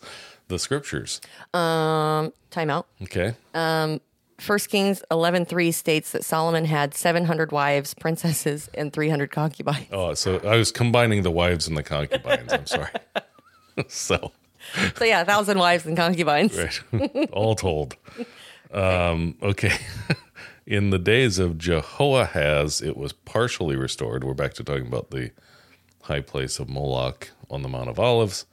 the 0.48 0.58
scriptures. 0.58 1.20
Time 1.52 2.70
out. 2.70 2.86
Okay, 3.02 3.34
Um, 3.54 4.00
First 4.38 4.68
Kings 4.68 5.02
eleven 5.10 5.44
three 5.44 5.70
states 5.72 6.12
that 6.12 6.24
Solomon 6.24 6.64
had 6.64 6.94
seven 6.94 7.24
hundred 7.24 7.52
wives, 7.52 7.94
princesses, 7.94 8.68
and 8.74 8.92
three 8.92 9.08
hundred 9.08 9.30
concubines. 9.30 9.86
Oh, 9.92 10.14
so 10.14 10.38
I 10.38 10.56
was 10.56 10.72
combining 10.72 11.22
the 11.22 11.30
wives 11.30 11.68
and 11.68 11.76
the 11.76 11.82
concubines. 11.82 12.52
I'm 12.52 12.66
sorry. 12.66 12.90
so, 13.88 14.32
So 14.96 15.04
yeah, 15.04 15.20
a 15.22 15.24
thousand 15.24 15.58
wives 15.58 15.86
and 15.86 15.96
concubines. 15.96 16.56
right, 16.56 17.28
all 17.32 17.54
told. 17.54 17.96
Um, 18.72 19.36
okay. 19.42 19.72
In 20.66 20.90
the 20.90 20.98
days 20.98 21.38
of 21.38 21.58
Jehoahaz, 21.58 22.80
it 22.80 22.96
was 22.96 23.12
partially 23.12 23.76
restored. 23.76 24.24
We're 24.24 24.32
back 24.34 24.54
to 24.54 24.64
talking 24.64 24.86
about 24.86 25.10
the 25.10 25.30
high 26.04 26.20
place 26.20 26.58
of 26.58 26.68
Moloch 26.68 27.30
on 27.50 27.62
the 27.62 27.68
Mount 27.68 27.88
of 27.88 27.98
Olives. 27.98 28.44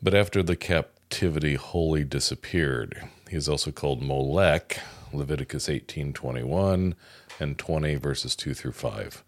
But 0.00 0.14
after 0.14 0.42
the 0.42 0.56
captivity 0.56 1.54
wholly 1.54 2.04
disappeared, 2.04 3.08
he 3.28 3.36
is 3.36 3.48
also 3.48 3.72
called 3.72 4.02
Molech, 4.02 4.78
Leviticus 5.12 5.68
18:21 5.68 6.94
and 7.40 7.58
20 7.58 7.96
verses 7.96 8.36
2 8.36 8.54
through 8.54 8.72
5. 8.72 9.24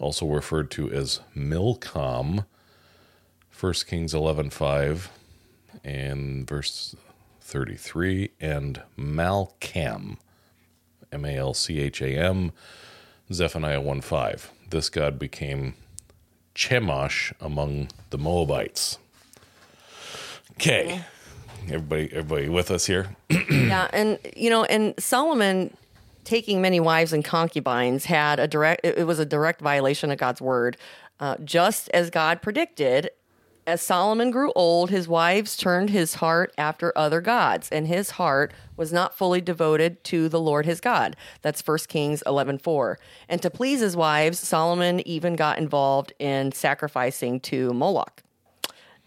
Also 0.00 0.26
referred 0.26 0.70
to 0.72 0.90
as 0.90 1.20
Milcom, 1.34 2.46
1 3.50 3.86
Kings 3.86 4.14
11:5 4.14 5.10
and 5.84 6.46
verse 6.48 6.96
33 7.40 8.30
and 8.40 8.82
Malcham, 8.96 10.16
M 11.12 11.24
A 11.24 11.36
L 11.36 11.54
C 11.54 11.80
H 11.80 12.00
A 12.00 12.16
M, 12.16 12.52
Zephaniah 13.30 13.80
1 13.80 14.00
5. 14.00 14.50
This 14.70 14.88
god 14.88 15.18
became 15.18 15.74
Chemosh 16.56 17.32
among 17.40 17.88
the 18.10 18.18
Moabites. 18.18 18.98
Okay. 20.52 21.02
Everybody 21.64 22.08
everybody 22.12 22.48
with 22.48 22.70
us 22.70 22.86
here? 22.86 23.14
Yeah, 23.48 23.88
and 23.92 24.18
you 24.36 24.50
know, 24.50 24.64
and 24.64 24.94
Solomon 24.98 25.76
taking 26.24 26.60
many 26.60 26.80
wives 26.80 27.12
and 27.12 27.24
concubines 27.24 28.04
had 28.04 28.38
a 28.40 28.48
direct. 28.48 28.84
It 28.84 28.98
it 28.98 29.04
was 29.04 29.18
a 29.18 29.24
direct 29.24 29.60
violation 29.60 30.10
of 30.10 30.18
God's 30.18 30.40
word, 30.40 30.76
uh, 31.20 31.36
just 31.44 31.88
as 31.90 32.10
God 32.10 32.42
predicted. 32.42 33.10
As 33.66 33.82
Solomon 33.82 34.30
grew 34.30 34.52
old, 34.54 34.90
his 34.90 35.08
wives 35.08 35.56
turned 35.56 35.90
his 35.90 36.14
heart 36.14 36.54
after 36.56 36.96
other 36.96 37.20
gods, 37.20 37.68
and 37.72 37.88
his 37.88 38.10
heart 38.10 38.54
was 38.76 38.92
not 38.92 39.18
fully 39.18 39.40
devoted 39.40 40.04
to 40.04 40.28
the 40.28 40.38
Lord 40.38 40.66
his 40.66 40.80
God. 40.80 41.16
That's 41.42 41.60
1 41.60 41.88
Kings 41.88 42.22
11:4. 42.26 42.96
And 43.28 43.42
to 43.42 43.50
please 43.50 43.80
his 43.80 43.96
wives, 43.96 44.38
Solomon 44.38 45.06
even 45.06 45.34
got 45.34 45.58
involved 45.58 46.12
in 46.20 46.52
sacrificing 46.52 47.40
to 47.40 47.72
Moloch, 47.72 48.22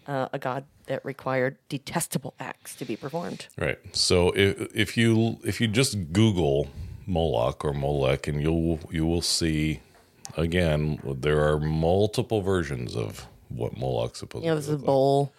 uh, 0.06 0.28
a 0.30 0.38
god 0.38 0.64
that 0.88 1.02
required 1.06 1.56
detestable 1.70 2.34
acts 2.38 2.74
to 2.74 2.84
be 2.84 2.96
performed. 2.96 3.46
Right. 3.56 3.78
So 3.96 4.30
if 4.32 4.68
if 4.74 4.94
you 4.94 5.38
if 5.42 5.62
you 5.62 5.68
just 5.68 6.12
Google 6.12 6.68
Moloch 7.06 7.64
or 7.64 7.72
Molech, 7.72 8.28
and 8.28 8.42
you'll 8.42 8.78
you 8.90 9.06
will 9.06 9.22
see 9.22 9.80
again 10.36 11.00
there 11.02 11.42
are 11.48 11.58
multiple 11.58 12.42
versions 12.42 12.94
of 12.94 13.26
what 13.50 13.76
Moloch's 13.76 14.18
supposed 14.20 14.44
to 14.44 14.54
this 14.54 14.68
is 14.68 14.76
like. 14.76 14.86
bowl. 14.86 15.32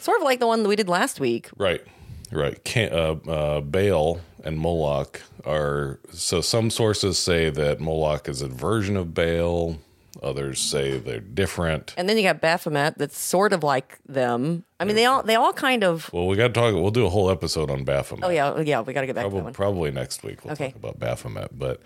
Sort 0.00 0.18
of 0.20 0.24
like 0.24 0.38
the 0.40 0.46
one 0.46 0.62
that 0.62 0.68
we 0.68 0.76
did 0.76 0.88
last 0.88 1.18
week. 1.20 1.48
Right. 1.56 1.82
Right. 2.30 2.62
Can, 2.64 2.92
uh, 2.92 3.12
uh, 3.30 3.60
Baal 3.60 4.20
and 4.44 4.58
Moloch 4.58 5.20
are 5.44 5.98
so 6.12 6.40
some 6.40 6.70
sources 6.70 7.18
say 7.18 7.50
that 7.50 7.80
Moloch 7.80 8.28
is 8.28 8.42
a 8.42 8.48
version 8.48 8.96
of 8.96 9.14
Baal. 9.14 9.78
Others 10.22 10.60
say 10.60 10.98
they're 10.98 11.20
different. 11.20 11.92
And 11.98 12.08
then 12.08 12.16
you 12.16 12.22
got 12.22 12.40
Baphomet 12.40 12.96
that's 12.98 13.18
sort 13.18 13.52
of 13.52 13.62
like 13.62 13.98
them. 14.08 14.64
I 14.80 14.84
mean, 14.84 14.96
they 14.96 15.04
all 15.04 15.22
they 15.22 15.34
all 15.34 15.52
kind 15.52 15.84
of. 15.84 16.10
Well, 16.12 16.26
we 16.26 16.36
got 16.36 16.48
to 16.48 16.52
talk. 16.54 16.72
We'll 16.74 16.90
do 16.90 17.04
a 17.04 17.10
whole 17.10 17.30
episode 17.30 17.70
on 17.70 17.84
Baphomet. 17.84 18.24
Oh 18.24 18.30
yeah, 18.30 18.58
yeah. 18.60 18.80
We 18.80 18.92
got 18.94 19.02
to 19.02 19.06
get 19.06 19.14
back 19.14 19.24
to 19.24 19.30
that 19.30 19.30
Probably, 19.30 19.42
one. 19.42 19.52
probably 19.52 19.90
next 19.90 20.22
week 20.24 20.42
we'll 20.44 20.54
Okay. 20.54 20.68
talk 20.68 20.76
about 20.76 20.98
Baphomet. 20.98 21.56
But 21.58 21.82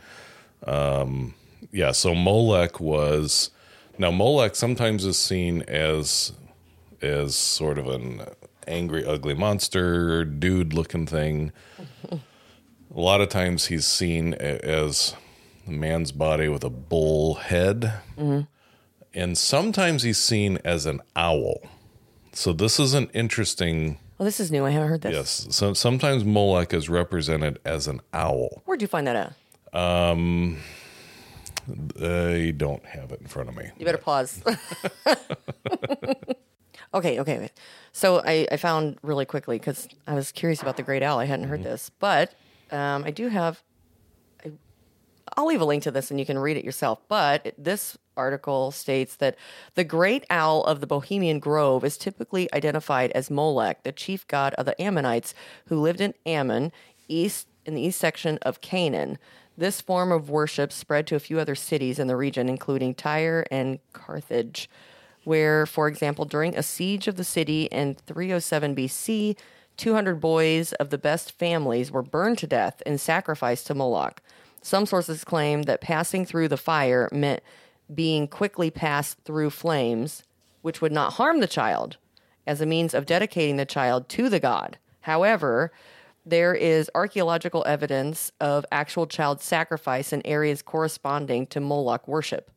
um, 0.67 1.35
yeah, 1.73 1.91
so 1.93 2.15
Molech 2.15 2.79
was 2.81 3.51
now 4.01 4.11
Moloch 4.11 4.57
sometimes 4.57 5.05
is 5.05 5.19
seen 5.19 5.63
as 5.69 6.33
as 7.03 7.37
sort 7.37 7.79
of 7.79 7.87
an 7.87 8.23
angry, 8.67 9.05
ugly 9.05 9.35
monster, 9.35 10.25
dude 10.25 10.73
looking 10.73 11.07
thing. 11.07 11.53
a 12.11 12.19
lot 12.91 13.21
of 13.21 13.29
times 13.29 13.67
he's 13.67 13.87
seen 13.87 14.35
as 14.35 15.15
a 15.67 15.71
man's 15.71 16.13
body 16.13 16.49
with 16.49 16.65
a 16.65 16.71
bull 16.71 17.35
head. 17.35 17.93
Mm-hmm. 18.19 18.41
And 19.13 19.37
sometimes 19.37 20.03
he's 20.03 20.19
seen 20.19 20.59
as 20.65 20.87
an 20.87 21.01
owl. 21.15 21.59
So 22.33 22.53
this 22.53 22.79
is 22.81 22.95
an 22.95 23.11
interesting 23.13 23.99
Well, 24.19 24.25
this 24.25 24.41
is 24.41 24.51
new. 24.51 24.65
I 24.65 24.71
haven't 24.71 24.89
heard 24.89 25.03
this. 25.03 25.13
Yes. 25.13 25.47
So 25.51 25.75
sometimes 25.75 26.25
Moloch 26.25 26.73
is 26.73 26.89
represented 26.89 27.59
as 27.65 27.87
an 27.87 28.01
owl. 28.15 28.63
Where'd 28.65 28.81
you 28.81 28.89
find 28.89 29.07
that 29.07 29.17
at? 29.17 29.79
Um, 29.79 30.59
I 32.01 32.53
don't 32.57 32.85
have 32.85 33.13
it 33.13 33.21
in 33.21 33.27
front 33.27 33.49
of 33.49 33.57
me. 33.57 33.71
You 33.79 33.85
better 33.85 33.99
pause. 33.99 34.43
okay, 36.95 37.21
okay. 37.21 37.39
wait. 37.39 37.53
So 37.93 38.23
I, 38.25 38.47
I 38.51 38.57
found 38.57 38.99
really 39.03 39.25
quickly 39.25 39.59
because 39.59 39.89
I 40.07 40.15
was 40.15 40.33
curious 40.33 40.63
about 40.63 40.77
the 40.77 40.83
great 40.83 41.03
owl. 41.03 41.19
I 41.19 41.25
hadn't 41.25 41.49
heard 41.49 41.63
this, 41.63 41.91
but 41.99 42.35
um, 42.71 43.05
I 43.05 43.11
do 43.11 43.29
have. 43.29 43.63
I, 44.45 44.53
I'll 45.37 45.47
leave 45.47 45.61
a 45.61 45.65
link 45.65 45.83
to 45.85 45.91
this 45.91 46.11
and 46.11 46.19
you 46.19 46.27
can 46.27 46.39
read 46.39 46.57
it 46.57 46.65
yourself. 46.65 47.01
But 47.09 47.55
this 47.59 47.97
article 48.17 48.71
states 48.71 49.17
that 49.17 49.37
the 49.75 49.85
great 49.85 50.25
owl 50.29 50.65
of 50.65 50.81
the 50.81 50.87
Bohemian 50.87 51.39
Grove 51.39 51.85
is 51.85 51.97
typically 51.97 52.53
identified 52.53 53.11
as 53.13 53.31
Molech, 53.31 53.83
the 53.83 53.93
chief 53.93 54.27
god 54.29 54.55
of 54.55 54.67
the 54.67 54.81
Ammonites 54.81 55.35
who 55.67 55.81
lived 55.81 56.01
in 56.01 56.15
Ammon, 56.27 56.71
east 57.09 57.49
in 57.65 57.75
the 57.75 57.83
east 57.83 57.99
section 57.99 58.39
of 58.43 58.61
Canaan. 58.61 59.19
This 59.61 59.83
form 59.83 60.11
of 60.11 60.31
worship 60.31 60.73
spread 60.73 61.07
to 61.09 61.17
a 61.17 61.21
few 61.21 61.39
other 61.39 61.55
cities 61.55 61.99
in 61.99 62.07
the 62.07 62.17
region, 62.17 62.49
including 62.49 62.95
Tyre 62.95 63.45
and 63.51 63.79
Carthage, 63.93 64.71
where, 65.25 65.67
for 65.67 65.87
example, 65.87 66.25
during 66.25 66.57
a 66.57 66.63
siege 66.63 67.07
of 67.07 67.17
the 67.17 67.25
city 67.25 67.65
in 67.65 67.95
307 67.95 68.75
BC, 68.75 69.37
200 69.77 70.19
boys 70.19 70.73
of 70.73 70.89
the 70.89 70.97
best 70.97 71.33
families 71.33 71.93
were 71.93 72.01
burned 72.01 72.39
to 72.39 72.47
death 72.47 72.83
and 72.87 72.99
sacrificed 72.99 73.67
to 73.67 73.75
Moloch. 73.75 74.23
Some 74.63 74.87
sources 74.87 75.25
claim 75.25 75.65
that 75.65 75.83
passing 75.83 76.25
through 76.25 76.49
the 76.49 76.57
fire 76.57 77.11
meant 77.13 77.43
being 77.95 78.29
quickly 78.29 78.71
passed 78.71 79.19
through 79.27 79.51
flames, 79.51 80.23
which 80.63 80.81
would 80.81 80.91
not 80.91 81.13
harm 81.13 81.41
the 81.41 81.47
child, 81.47 81.99
as 82.47 82.63
a 82.63 82.67
means 82.67 82.95
of 82.95 83.05
dedicating 83.05 83.59
the 83.59 83.67
child 83.67 84.09
to 84.09 84.31
the 84.31 84.41
god. 84.41 84.79
However, 85.03 85.71
there 86.25 86.55
is 86.55 86.91
archaeological 86.95 87.65
evidence 87.67 88.33
of 88.41 88.65
actual 88.71 89.07
child 89.07 89.41
sacrifice 89.41 90.13
in 90.13 90.25
areas 90.27 90.63
corresponding 90.63 91.47
to 91.49 91.61
Moloch 91.61 92.07
worship. 92.07 92.51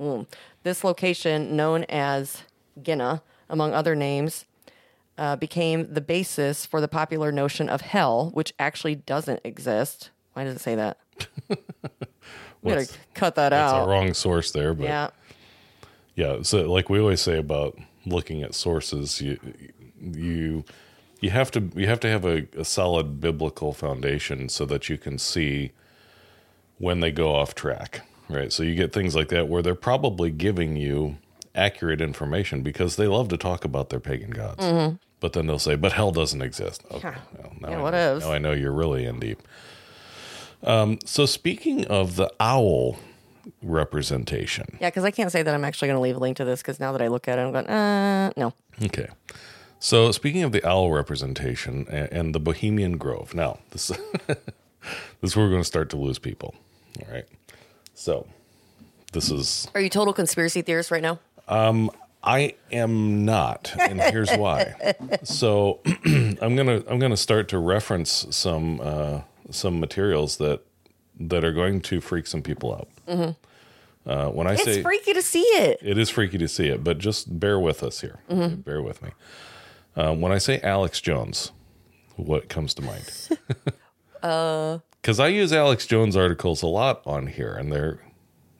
Mm. 0.00 0.26
This 0.62 0.82
location, 0.82 1.56
known 1.56 1.84
as 1.88 2.42
Gehenna, 2.82 3.22
among 3.48 3.74
other 3.74 3.94
names, 3.94 4.44
uh, 5.18 5.36
became 5.36 5.92
the 5.92 6.00
basis 6.00 6.64
for 6.66 6.80
the 6.80 6.88
popular 6.88 7.30
notion 7.30 7.68
of 7.68 7.82
hell, 7.82 8.30
which 8.32 8.54
actually 8.58 8.94
doesn't 8.94 9.40
exist. 9.44 10.10
Why 10.32 10.44
does 10.44 10.56
it 10.56 10.60
say 10.60 10.74
that? 10.74 10.98
We 12.62 12.72
gotta 12.72 12.88
cut 13.14 13.36
that 13.36 13.50
That's 13.50 13.72
out. 13.72 13.86
a 13.86 13.90
wrong 13.90 14.12
source 14.14 14.50
there, 14.52 14.74
but 14.74 14.84
yeah. 14.84 15.10
Yeah. 16.14 16.42
So 16.42 16.70
like 16.70 16.90
we 16.90 17.00
always 17.00 17.20
say 17.20 17.38
about 17.38 17.78
looking 18.04 18.42
at 18.42 18.54
sources, 18.54 19.20
you 19.20 19.38
you 19.98 20.64
you 21.20 21.30
have 21.30 21.50
to 21.52 21.70
you 21.74 21.86
have 21.86 22.00
to 22.00 22.08
have 22.08 22.24
a, 22.24 22.46
a 22.56 22.64
solid 22.64 23.20
biblical 23.20 23.72
foundation 23.72 24.48
so 24.48 24.64
that 24.66 24.88
you 24.88 24.96
can 24.98 25.18
see 25.18 25.72
when 26.78 27.00
they 27.00 27.10
go 27.10 27.34
off 27.34 27.54
track. 27.54 28.02
Right. 28.28 28.52
So 28.52 28.62
you 28.62 28.74
get 28.74 28.92
things 28.92 29.14
like 29.14 29.28
that 29.28 29.48
where 29.48 29.60
they're 29.62 29.74
probably 29.74 30.30
giving 30.30 30.76
you 30.76 31.18
accurate 31.54 32.00
information 32.00 32.62
because 32.62 32.96
they 32.96 33.06
love 33.08 33.28
to 33.28 33.36
talk 33.36 33.64
about 33.64 33.88
their 33.90 33.98
pagan 34.00 34.30
gods. 34.30 34.64
But 35.18 35.32
then 35.34 35.46
they'll 35.48 35.58
say, 35.58 35.74
but 35.74 35.92
hell 35.92 36.12
doesn't 36.12 36.40
exist. 36.40 36.82
Okay. 36.90 37.08
Yeah. 37.10 37.16
Well, 37.42 37.52
now, 37.60 37.68
Yeah, 37.70 37.78
I 37.78 37.82
what 37.82 37.90
know, 37.90 38.16
is? 38.16 38.24
now 38.24 38.32
I 38.32 38.38
know 38.38 38.52
you're 38.52 38.72
really 38.72 39.04
in 39.04 39.18
deep. 39.20 39.42
Um, 40.62 40.98
so 41.04 41.26
speaking 41.26 41.86
of 41.88 42.16
the 42.16 42.32
owl, 42.40 42.98
representation. 43.62 44.78
Yeah, 44.80 44.88
because 44.90 45.04
I 45.04 45.10
can't 45.10 45.30
say 45.32 45.42
that 45.42 45.54
I'm 45.54 45.64
actually 45.64 45.88
going 45.88 45.96
to 45.98 46.02
leave 46.02 46.16
a 46.16 46.20
link 46.20 46.36
to 46.38 46.44
this 46.44 46.62
because 46.62 46.80
now 46.80 46.92
that 46.92 47.02
I 47.02 47.08
look 47.08 47.28
at 47.28 47.38
it, 47.38 47.42
I'm 47.42 47.52
going, 47.52 47.66
uh, 47.66 48.30
no. 48.36 48.52
Okay. 48.82 49.08
So 49.82 50.12
speaking 50.12 50.42
of 50.42 50.52
the 50.52 50.64
owl 50.66 50.90
representation 50.92 51.86
and, 51.90 52.12
and 52.12 52.34
the 52.34 52.38
Bohemian 52.40 52.98
Grove, 52.98 53.34
now 53.34 53.58
this 53.70 53.88
this 54.28 54.36
is 55.22 55.34
where 55.36 55.46
we're 55.46 55.50
going 55.50 55.62
to 55.62 55.66
start 55.66 55.88
to 55.90 55.96
lose 55.96 56.18
people. 56.18 56.54
All 57.00 57.12
right. 57.12 57.24
So 57.94 58.26
this 59.12 59.30
is 59.30 59.66
Are 59.74 59.80
you 59.80 59.88
total 59.88 60.12
conspiracy 60.12 60.60
theorist 60.62 60.90
right 60.90 61.02
now? 61.02 61.18
I 62.22 62.54
am 62.70 63.24
not, 63.24 63.72
and 63.78 63.98
here's 64.00 64.30
why. 64.32 64.74
So 65.24 65.80
I'm 66.04 66.54
gonna 66.54 66.82
I'm 66.86 66.98
gonna 66.98 67.16
start 67.16 67.48
to 67.48 67.58
reference 67.58 68.26
some 68.30 68.80
uh, 68.82 69.22
some 69.50 69.80
materials 69.80 70.36
that 70.36 70.60
that 71.18 71.42
are 71.44 71.52
going 71.52 71.80
to 71.82 72.00
freak 72.02 72.26
some 72.26 72.42
people 72.42 72.74
out. 72.74 72.88
Uh, 74.06 74.28
when 74.28 74.46
I 74.46 74.52
It's 74.52 74.64
say 74.64 74.72
it's 74.76 74.82
freaky 74.82 75.12
to 75.14 75.22
see 75.22 75.40
it. 75.40 75.78
it 75.82 75.96
is 75.98 76.10
freaky 76.10 76.36
to 76.38 76.48
see 76.48 76.68
it, 76.68 76.84
but 76.84 76.98
just 76.98 77.38
bear 77.40 77.58
with 77.58 77.82
us 77.82 78.00
here. 78.02 78.20
Okay, 78.30 78.54
bear 78.54 78.82
with 78.82 79.02
me. 79.02 79.10
Um, 80.00 80.20
when 80.20 80.32
I 80.32 80.38
say 80.38 80.60
Alex 80.62 81.00
Jones, 81.00 81.52
what 82.16 82.48
comes 82.48 82.74
to 82.74 82.82
mind? 82.82 83.04
Because 84.22 85.18
I 85.18 85.28
use 85.28 85.50
Alex 85.52 85.86
Jones 85.86 86.14
articles 86.16 86.62
a 86.62 86.66
lot 86.66 87.00
on 87.06 87.26
here, 87.26 87.54
and 87.54 87.72
they're 87.72 88.00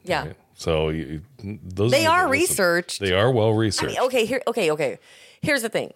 Yeah. 0.03 0.33
so 0.55 0.89
you, 0.89 1.21
those 1.43 1.91
They 1.91 2.07
are 2.07 2.23
that 2.25 2.31
researched. 2.31 2.99
They 2.99 3.13
are 3.13 3.31
well 3.31 3.53
researched. 3.53 3.99
okay 3.99 4.25
here 4.25 4.41
okay 4.47 4.71
okay 4.71 4.97
here's 5.41 5.61
the 5.61 5.69
thing 5.69 5.93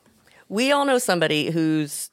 we 0.49 0.71
all 0.71 0.85
know 0.85 0.99
somebody 0.99 1.49
who's 1.49 2.11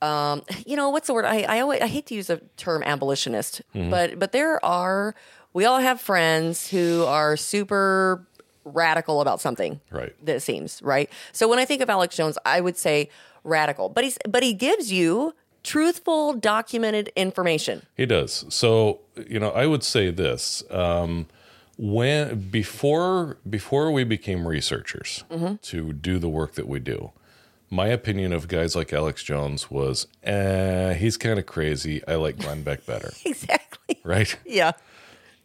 um 0.00 0.42
you 0.66 0.74
know 0.76 0.90
what's 0.90 1.06
the 1.06 1.14
word 1.14 1.24
i 1.24 1.42
i 1.42 1.60
always 1.60 1.80
i 1.80 1.86
hate 1.86 2.06
to 2.06 2.14
use 2.14 2.26
the 2.26 2.40
term 2.56 2.82
abolitionist 2.82 3.62
Mm-hmm. 3.74 3.90
but 3.90 4.18
but 4.18 4.32
there 4.32 4.58
are 4.64 5.14
we 5.52 5.64
all 5.64 5.78
have 5.78 6.00
friends 6.00 6.68
who 6.70 7.04
are 7.04 7.36
super 7.36 8.26
radical 8.64 9.20
about 9.20 9.40
something 9.40 9.80
Right. 9.90 10.14
that 10.24 10.42
seems 10.42 10.80
right 10.82 11.10
so 11.32 11.48
when 11.48 11.58
i 11.58 11.64
think 11.64 11.82
of 11.82 11.90
alex 11.90 12.16
jones 12.16 12.38
i 12.44 12.60
would 12.60 12.76
say 12.76 13.08
radical 13.44 13.88
but 13.88 14.04
he's 14.04 14.18
but 14.28 14.42
he 14.42 14.52
gives 14.54 14.92
you 14.92 15.34
truthful 15.64 16.32
documented 16.34 17.10
information 17.16 17.82
He 17.96 18.04
does. 18.06 18.44
So 18.48 19.00
you 19.28 19.38
know, 19.38 19.50
I 19.50 19.66
would 19.66 19.84
say 19.84 20.10
this: 20.10 20.64
um, 20.70 21.26
when 21.78 22.48
before 22.50 23.38
before 23.48 23.90
we 23.92 24.02
became 24.04 24.46
researchers 24.48 25.24
to 25.62 25.92
do 25.92 26.18
the 26.18 26.28
work 26.28 26.54
that 26.54 26.66
we 26.66 26.80
do, 26.80 27.12
my 27.70 27.86
opinion 27.88 28.32
of 28.32 28.48
guys 28.48 28.74
like 28.74 28.92
Alex 28.92 29.22
Jones 29.22 29.70
was, 29.70 30.06
eh, 30.24 30.94
he's 30.94 31.16
kind 31.16 31.38
of 31.38 31.46
crazy. 31.46 32.02
I 32.08 32.16
like 32.16 32.38
Glenn 32.38 32.62
Beck 32.62 32.84
better, 32.86 33.12
exactly 33.24 34.00
right? 34.04 34.36
yeah 34.44 34.72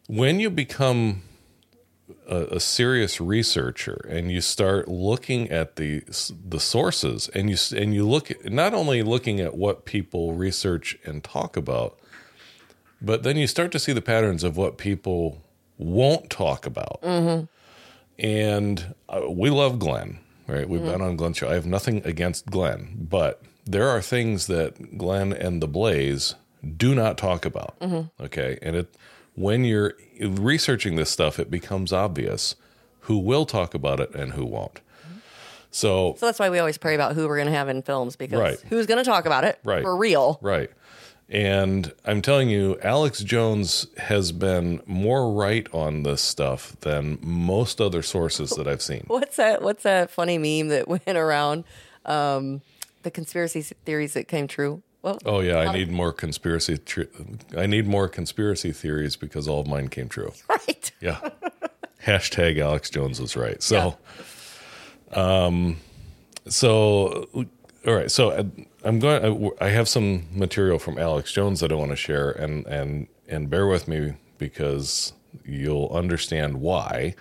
When 0.08 0.40
you 0.40 0.50
become 0.50 1.22
a, 2.28 2.56
a 2.56 2.60
serious 2.60 3.20
researcher 3.20 4.06
and 4.08 4.30
you 4.30 4.40
start 4.40 4.88
looking 4.88 5.50
at 5.50 5.76
the 5.76 6.02
the 6.46 6.60
sources 6.60 7.28
and 7.34 7.50
you 7.50 7.56
and 7.76 7.94
you 7.94 8.06
look 8.06 8.30
at, 8.30 8.52
not 8.52 8.74
only 8.74 9.02
looking 9.02 9.40
at 9.40 9.54
what 9.54 9.84
people 9.84 10.34
research 10.34 10.98
and 11.04 11.24
talk 11.24 11.56
about, 11.56 11.98
but 13.00 13.22
then 13.22 13.36
you 13.36 13.46
start 13.46 13.72
to 13.72 13.78
see 13.78 13.92
the 13.92 14.02
patterns 14.02 14.44
of 14.44 14.56
what 14.56 14.78
people 14.78 15.42
won't 15.78 16.30
talk 16.30 16.66
about. 16.66 17.00
Mm-hmm. 17.02 17.44
And 18.18 18.94
uh, 19.08 19.30
we 19.30 19.48
love 19.50 19.78
Glenn, 19.78 20.18
right? 20.46 20.68
We've 20.68 20.80
mm-hmm. 20.80 20.90
been 20.90 21.02
on 21.02 21.16
Glenn's 21.16 21.36
show. 21.36 21.48
I 21.48 21.54
have 21.54 21.66
nothing 21.66 22.04
against 22.04 22.46
Glenn, 22.46 23.06
but 23.08 23.42
there 23.64 23.88
are 23.88 24.02
things 24.02 24.48
that 24.48 24.98
Glenn 24.98 25.32
and 25.32 25.62
the 25.62 25.68
Blaze 25.68 26.34
do 26.76 26.94
not 26.94 27.16
talk 27.16 27.44
about. 27.44 27.78
Mm-hmm. 27.80 28.24
Okay, 28.24 28.58
and 28.62 28.74
it 28.74 28.94
when 29.38 29.64
you're 29.64 29.94
researching 30.20 30.96
this 30.96 31.10
stuff, 31.10 31.38
it 31.38 31.50
becomes 31.50 31.92
obvious 31.92 32.56
who 33.02 33.18
will 33.18 33.46
talk 33.46 33.74
about 33.74 34.00
it 34.00 34.14
and 34.14 34.32
who 34.32 34.44
won't. 34.44 34.80
So 35.70 36.16
so 36.18 36.26
that's 36.26 36.38
why 36.38 36.48
we 36.50 36.58
always 36.58 36.78
pray 36.78 36.94
about 36.94 37.14
who 37.14 37.28
we're 37.28 37.36
going 37.36 37.46
to 37.48 37.52
have 37.54 37.68
in 37.68 37.82
films 37.82 38.16
because 38.16 38.40
Right. 38.40 38.58
who's 38.68 38.86
going 38.86 38.98
to 38.98 39.04
talk 39.04 39.26
about 39.26 39.44
it 39.44 39.58
Right. 39.64 39.82
for 39.82 39.94
real 39.96 40.38
Right. 40.42 40.70
And 41.30 41.92
I'm 42.06 42.22
telling 42.22 42.48
you, 42.48 42.78
Alex 42.82 43.22
Jones 43.22 43.86
has 43.98 44.32
been 44.32 44.80
more 44.86 45.30
right 45.30 45.66
on 45.74 46.02
this 46.02 46.22
stuff 46.22 46.74
than 46.80 47.18
most 47.20 47.82
other 47.82 48.00
sources 48.02 48.48
that 48.52 48.66
I've 48.66 48.80
seen. 48.80 49.04
What's 49.08 49.36
that? 49.36 49.60
What's 49.60 49.82
that 49.82 50.10
funny 50.10 50.38
meme 50.38 50.68
that 50.68 50.88
went 50.88 51.06
around? 51.06 51.64
Um, 52.06 52.62
the 53.02 53.10
conspiracy 53.10 53.60
theories 53.60 54.14
that 54.14 54.26
came 54.26 54.48
true. 54.48 54.82
Well, 55.08 55.18
Oh 55.36 55.40
yeah, 55.40 55.58
I 55.58 55.72
need 55.72 55.90
more 55.90 56.12
conspiracy. 56.12 56.78
I 57.56 57.66
need 57.66 57.86
more 57.86 58.08
conspiracy 58.08 58.72
theories 58.72 59.16
because 59.16 59.48
all 59.48 59.60
of 59.60 59.66
mine 59.66 59.88
came 59.88 60.08
true. 60.08 60.32
right. 60.48 60.90
Yeah. 61.00 61.30
Hashtag 62.04 62.58
Alex 62.58 62.90
Jones 62.90 63.20
was 63.20 63.36
right. 63.36 63.62
So, 63.62 63.96
um, 65.12 65.78
so 66.46 67.28
all 67.86 67.94
right. 67.94 68.10
So 68.10 68.30
uh, 68.30 68.44
I'm 68.84 68.98
going. 68.98 69.50
I 69.60 69.68
have 69.68 69.88
some 69.88 70.26
material 70.32 70.78
from 70.78 70.98
Alex 70.98 71.32
Jones 71.32 71.60
that 71.60 71.72
I 71.72 71.74
want 71.74 71.90
to 71.90 71.96
share, 71.96 72.30
and 72.30 72.66
and 72.66 73.08
and 73.28 73.50
bear 73.50 73.66
with 73.66 73.88
me 73.88 74.14
because 74.38 75.12
you'll 75.44 75.88
understand 75.92 76.60
why. 76.60 77.14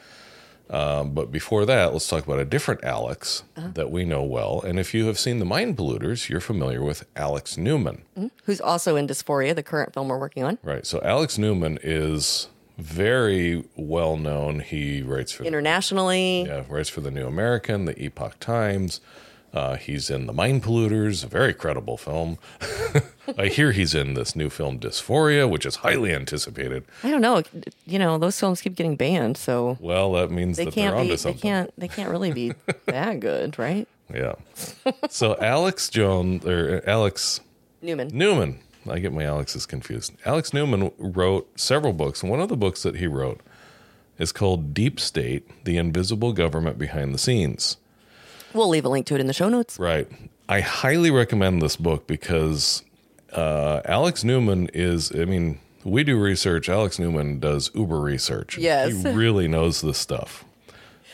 Um, 0.70 1.12
but 1.12 1.32
before 1.32 1.66
that, 1.66 1.94
let's 1.94 2.08
talk 2.08 2.26
about 2.26 2.40
a 2.40 2.46
different 2.46 2.84
Alex 2.84 3.44
that 3.56 3.90
we 3.92 4.04
know 4.06 4.24
well. 4.24 4.62
And 4.62 4.80
if 4.80 4.94
you 4.94 5.08
have 5.08 5.18
seen 5.18 5.40
The 5.40 5.46
Mind 5.46 5.78
Polluters, 5.78 6.30
you're 6.30 6.42
familiar 6.42 6.84
with 6.84 7.06
Alex 7.16 7.58
Newman. 7.58 8.02
Who's 8.44 8.60
also 8.62 8.96
in 8.96 9.08
Dysphoria, 9.08 9.56
the 9.56 9.64
current 9.64 9.94
film 9.94 10.10
we're 10.10 10.20
working 10.20 10.44
on 10.44 10.58
Right. 10.64 10.86
So 10.86 11.02
Alex 11.04 11.38
Newman 11.38 11.80
is 11.82 12.50
very 12.78 13.64
well 13.76 14.18
known. 14.18 14.60
He 14.60 15.02
writes 15.02 15.32
for 15.32 15.44
internationally. 15.46 16.44
yeah, 16.44 16.64
writes 16.70 16.90
for 16.90 17.02
the 17.02 17.12
New 17.12 17.26
American, 17.28 17.86
the 17.86 18.00
Epoch 18.02 18.40
Times. 18.40 19.00
Uh, 19.58 19.76
he's 19.76 20.12
in 20.12 20.28
The 20.28 20.34
Mind 20.34 20.62
Polluters, 20.62 21.24
a 21.24 21.28
very 21.28 21.52
credible 21.52 21.98
film. 21.98 22.38
I 23.40 23.48
hear 23.48 23.72
he's 23.72 23.96
in 23.96 24.14
this 24.14 24.36
new 24.36 24.52
film 24.52 24.78
Dysphoria, 24.80 25.50
which 25.50 25.66
is 25.66 25.78
highly 25.78 26.14
anticipated. 26.14 26.86
I 27.04 27.10
don't 27.10 27.22
know. 27.22 27.42
You 27.88 27.98
know, 27.98 28.20
those 28.20 28.40
films 28.40 28.62
keep 28.62 28.76
getting 28.76 28.96
banned, 28.96 29.36
so 29.36 29.76
Well, 29.80 30.12
that 30.14 30.30
means 30.30 30.58
they 30.58 30.66
that 30.66 30.76
they're 30.76 30.84
can't 30.92 30.96
onto 30.96 31.06
be. 31.06 31.10
They 31.10 31.18
something. 31.18 31.42
can't. 31.42 31.74
They 31.76 31.88
can't 31.88 32.12
really 32.12 32.32
be 32.32 32.54
that 32.86 33.20
good, 33.20 33.58
right? 33.58 33.88
Yeah. 34.14 34.36
so 35.10 35.36
Alex 35.42 35.90
Jones 35.90 36.46
or 36.46 36.84
Alex 36.88 37.40
Newman. 37.82 38.12
Newman. 38.14 38.60
I 38.88 39.00
get 39.00 39.12
my 39.12 39.24
Alexes 39.24 39.66
confused. 39.66 40.14
Alex 40.24 40.54
Newman 40.54 40.92
wrote 41.00 41.50
several 41.60 41.94
books. 41.94 42.24
One 42.24 42.40
of 42.40 42.50
the 42.50 42.56
books 42.56 42.84
that 42.84 42.98
he 42.98 43.08
wrote 43.08 43.42
is 44.20 44.32
called 44.32 44.76
Deep 44.76 45.00
State 45.00 45.66
The 45.66 45.78
Invisible 45.78 46.32
Government 46.32 46.78
Behind 46.78 47.12
the 47.12 47.18
Scenes. 47.18 47.78
We'll 48.54 48.70
leave 48.70 48.86
a 48.86 48.90
link 48.90 49.06
to 49.08 49.16
it 49.16 49.22
in 49.22 49.28
the 49.28 49.34
show 49.34 49.50
notes. 49.50 49.78
Right. 49.80 50.08
I 50.50 50.62
highly 50.62 51.12
recommend 51.12 51.62
this 51.62 51.76
book 51.76 52.08
because 52.08 52.84
uh, 53.34 53.82
Alex 53.86 54.24
Newman 54.24 54.70
is, 54.74 55.12
I 55.14 55.26
mean, 55.26 55.60
we 55.84 56.04
do 56.04 56.20
research. 56.20 56.70
Alex 56.70 57.00
Newman 57.00 57.40
does 57.40 57.70
uber 57.76 58.00
research. 58.00 58.58
Yes. 58.58 59.04
He 59.04 59.10
really 59.12 59.48
knows 59.48 59.82
this 59.82 59.98
stuff. 59.98 60.46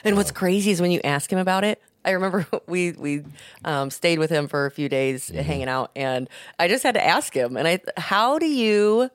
And 0.04 0.16
what's 0.18 0.32
crazy 0.32 0.72
is 0.72 0.82
when 0.82 0.92
you 0.92 1.02
ask 1.04 1.32
him 1.32 1.40
about 1.40 1.64
it. 1.64 1.82
I 2.06 2.12
remember 2.12 2.46
we 2.68 2.92
we 2.92 3.24
um, 3.64 3.90
stayed 3.90 4.20
with 4.20 4.30
him 4.30 4.48
for 4.50 4.66
a 4.66 4.72
few 4.72 4.90
days 4.90 5.30
Mm-hmm. 5.30 5.40
hanging 5.42 5.70
out, 5.70 5.92
and 5.96 6.30
I 6.60 6.68
just 6.68 6.84
had 6.84 6.96
to 6.96 7.04
ask 7.06 7.34
him. 7.34 7.56
And 7.56 7.66
I, 7.68 7.80
how 7.98 8.38
do 8.40 8.46
you 8.46 9.10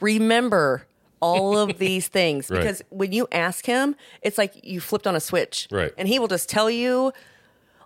remember 0.00 0.86
all 1.20 1.56
of 1.56 1.78
these 1.78 2.08
things? 2.08 2.50
Right. 2.50 2.58
Because 2.58 2.82
when 2.90 3.12
you 3.12 3.28
ask 3.32 3.64
him, 3.64 3.94
it's 4.22 4.36
like 4.38 4.52
you 4.64 4.80
flipped 4.80 5.06
on 5.06 5.14
a 5.16 5.20
switch, 5.20 5.68
Right. 5.70 5.92
And 5.96 6.08
he 6.08 6.18
will 6.18 6.28
just 6.28 6.48
tell 6.48 6.68
you, 6.70 7.12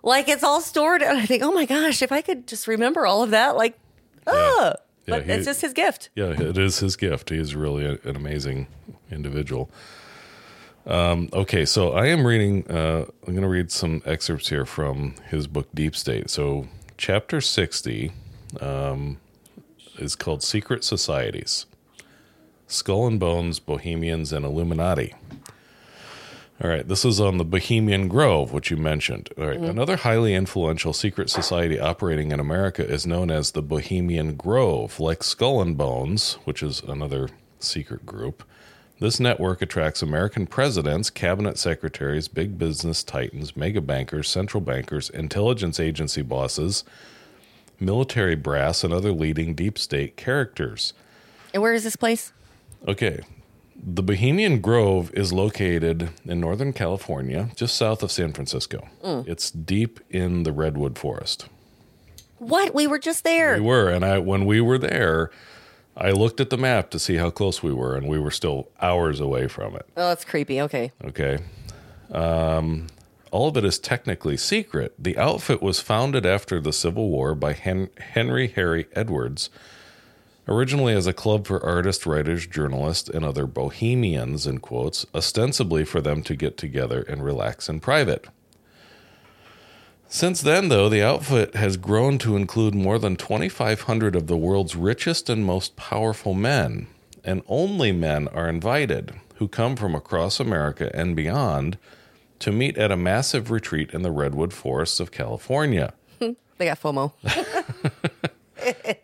like 0.03 0.27
it's 0.29 0.43
all 0.43 0.61
stored. 0.61 1.01
And 1.01 1.17
I 1.17 1.25
think, 1.25 1.43
oh 1.43 1.51
my 1.51 1.65
gosh, 1.65 2.01
if 2.01 2.11
I 2.11 2.21
could 2.21 2.47
just 2.47 2.67
remember 2.67 3.05
all 3.05 3.23
of 3.23 3.31
that, 3.31 3.55
like, 3.57 3.77
ah, 4.27 4.73
Yeah, 5.05 5.15
but 5.15 5.25
he- 5.25 5.31
it's 5.31 5.45
just 5.45 5.61
his 5.61 5.73
gift. 5.73 6.09
Yeah, 6.15 6.29
it 6.39 6.57
is 6.57 6.79
his 6.79 6.95
gift. 6.95 7.29
He 7.29 7.37
is 7.37 7.55
really 7.55 7.85
a, 7.85 7.93
an 8.07 8.15
amazing 8.15 8.67
individual. 9.11 9.69
Um, 10.85 11.29
okay, 11.33 11.65
so 11.65 11.91
I 11.91 12.07
am 12.07 12.25
reading, 12.25 12.65
uh, 12.69 13.05
I'm 13.27 13.33
going 13.33 13.41
to 13.43 13.47
read 13.49 13.71
some 13.71 14.01
excerpts 14.05 14.49
here 14.49 14.65
from 14.65 15.13
his 15.29 15.45
book 15.45 15.67
Deep 15.73 15.95
State. 15.95 16.29
So, 16.29 16.67
chapter 16.97 17.41
60 17.41 18.11
um, 18.59 19.17
is 19.97 20.15
called 20.15 20.41
Secret 20.41 20.83
Societies 20.83 21.65
Skull 22.67 23.05
and 23.07 23.19
Bones, 23.19 23.59
Bohemians, 23.59 24.31
and 24.33 24.45
Illuminati. 24.45 25.13
All 26.61 26.69
right, 26.69 26.85
this 26.85 27.05
is 27.05 27.21
on 27.21 27.37
the 27.37 27.45
Bohemian 27.45 28.09
Grove, 28.09 28.51
which 28.51 28.69
you 28.69 28.75
mentioned. 28.75 29.29
All 29.37 29.47
right, 29.47 29.55
mm-hmm. 29.55 29.69
another 29.69 29.95
highly 29.95 30.35
influential 30.35 30.91
secret 30.91 31.29
society 31.29 31.79
operating 31.79 32.33
in 32.33 32.39
America 32.41 32.85
is 32.85 33.07
known 33.07 33.31
as 33.31 33.51
the 33.51 33.61
Bohemian 33.61 34.35
Grove. 34.35 34.99
Like 34.99 35.23
Skull 35.23 35.61
and 35.61 35.77
Bones, 35.77 36.33
which 36.43 36.61
is 36.61 36.81
another 36.81 37.29
secret 37.59 38.05
group, 38.05 38.43
this 38.99 39.21
network 39.21 39.61
attracts 39.61 40.01
American 40.01 40.45
presidents, 40.45 41.09
cabinet 41.09 41.57
secretaries, 41.57 42.27
big 42.27 42.57
business 42.57 43.01
titans, 43.01 43.55
mega 43.55 43.79
bankers, 43.79 44.27
central 44.27 44.59
bankers, 44.59 45.09
intelligence 45.09 45.79
agency 45.79 46.21
bosses, 46.21 46.83
military 47.79 48.35
brass, 48.35 48.83
and 48.83 48.93
other 48.93 49.13
leading 49.13 49.53
deep 49.53 49.79
state 49.79 50.17
characters. 50.17 50.91
And 51.53 51.63
where 51.63 51.73
is 51.73 51.85
this 51.85 51.95
place? 51.95 52.33
Okay. 52.85 53.21
The 53.81 54.03
Bohemian 54.03 54.59
Grove 54.61 55.11
is 55.13 55.31
located 55.31 56.09
in 56.25 56.39
Northern 56.41 56.73
California, 56.73 57.49
just 57.55 57.75
south 57.75 58.03
of 58.03 58.11
San 58.11 58.33
Francisco. 58.33 58.87
It's 59.03 59.49
deep 59.49 59.99
in 60.09 60.43
the 60.43 60.51
redwood 60.51 60.97
forest. 60.97 61.47
What? 62.37 62.73
We 62.75 62.87
were 62.87 62.99
just 62.99 63.23
there. 63.23 63.55
We 63.55 63.61
were, 63.61 63.89
and 63.89 64.03
I 64.05 64.19
when 64.19 64.45
we 64.45 64.59
were 64.61 64.77
there, 64.77 65.31
I 65.95 66.11
looked 66.11 66.39
at 66.39 66.49
the 66.49 66.57
map 66.57 66.89
to 66.91 66.99
see 66.99 67.15
how 67.15 67.29
close 67.29 67.63
we 67.63 67.73
were, 67.73 67.95
and 67.95 68.07
we 68.07 68.19
were 68.19 68.31
still 68.31 68.69
hours 68.81 69.19
away 69.19 69.47
from 69.47 69.75
it. 69.75 69.85
oh, 69.97 70.09
that's 70.09 70.25
creepy. 70.25 70.61
Okay. 70.61 70.91
Okay. 71.03 71.39
Um, 72.11 72.87
all 73.31 73.49
of 73.49 73.57
it 73.57 73.63
is 73.65 73.77
technically 73.79 74.37
secret. 74.37 74.93
The 74.97 75.17
outfit 75.17 75.61
was 75.61 75.79
founded 75.79 76.25
after 76.25 76.59
the 76.59 76.73
Civil 76.73 77.09
War 77.09 77.35
by 77.35 77.53
Hen- 77.53 77.89
Henry 77.99 78.47
Harry 78.47 78.87
Edwards, 78.93 79.49
originally 80.49 80.93
as 80.93 81.07
a 81.07 81.13
club 81.13 81.47
for 81.47 81.63
artists, 81.63 82.05
writers, 82.05 82.45
journalists, 82.47 83.07
and 83.07 83.23
other 83.23 83.45
bohemians, 83.45 84.45
in 84.45 84.57
quotes, 84.57 85.05
ostensibly 85.15 85.85
for 85.85 86.01
them 86.01 86.21
to 86.23 86.35
get 86.35 86.57
together 86.57 87.03
and 87.03 87.23
relax 87.23 87.69
in 87.69 87.79
private. 87.79 88.27
Since 90.09 90.41
then, 90.41 90.69
though, 90.69 90.89
the 90.89 91.03
outfit 91.03 91.55
has 91.55 91.77
grown 91.77 92.17
to 92.19 92.35
include 92.35 92.73
more 92.73 92.97
than 92.97 93.15
2,500 93.15 94.15
of 94.15 94.25
the 94.25 94.37
world's 94.37 94.75
richest 94.75 95.29
and 95.29 95.45
most 95.45 95.75
powerful 95.75 96.33
men, 96.33 96.87
and 97.23 97.43
only 97.47 97.91
men 97.91 98.27
are 98.29 98.49
invited 98.49 99.13
who 99.35 99.47
come 99.47 99.75
from 99.75 99.93
across 99.93 100.39
America 100.39 100.89
and 100.93 101.15
beyond 101.15 101.77
to 102.39 102.51
meet 102.51 102.77
at 102.77 102.91
a 102.91 102.97
massive 102.97 103.51
retreat 103.51 103.91
in 103.91 104.01
the 104.01 104.11
redwood 104.11 104.51
forests 104.51 104.99
of 104.99 105.11
California. 105.11 105.93
They 106.57 106.65
got 106.65 106.81
FOMO. 106.81 107.13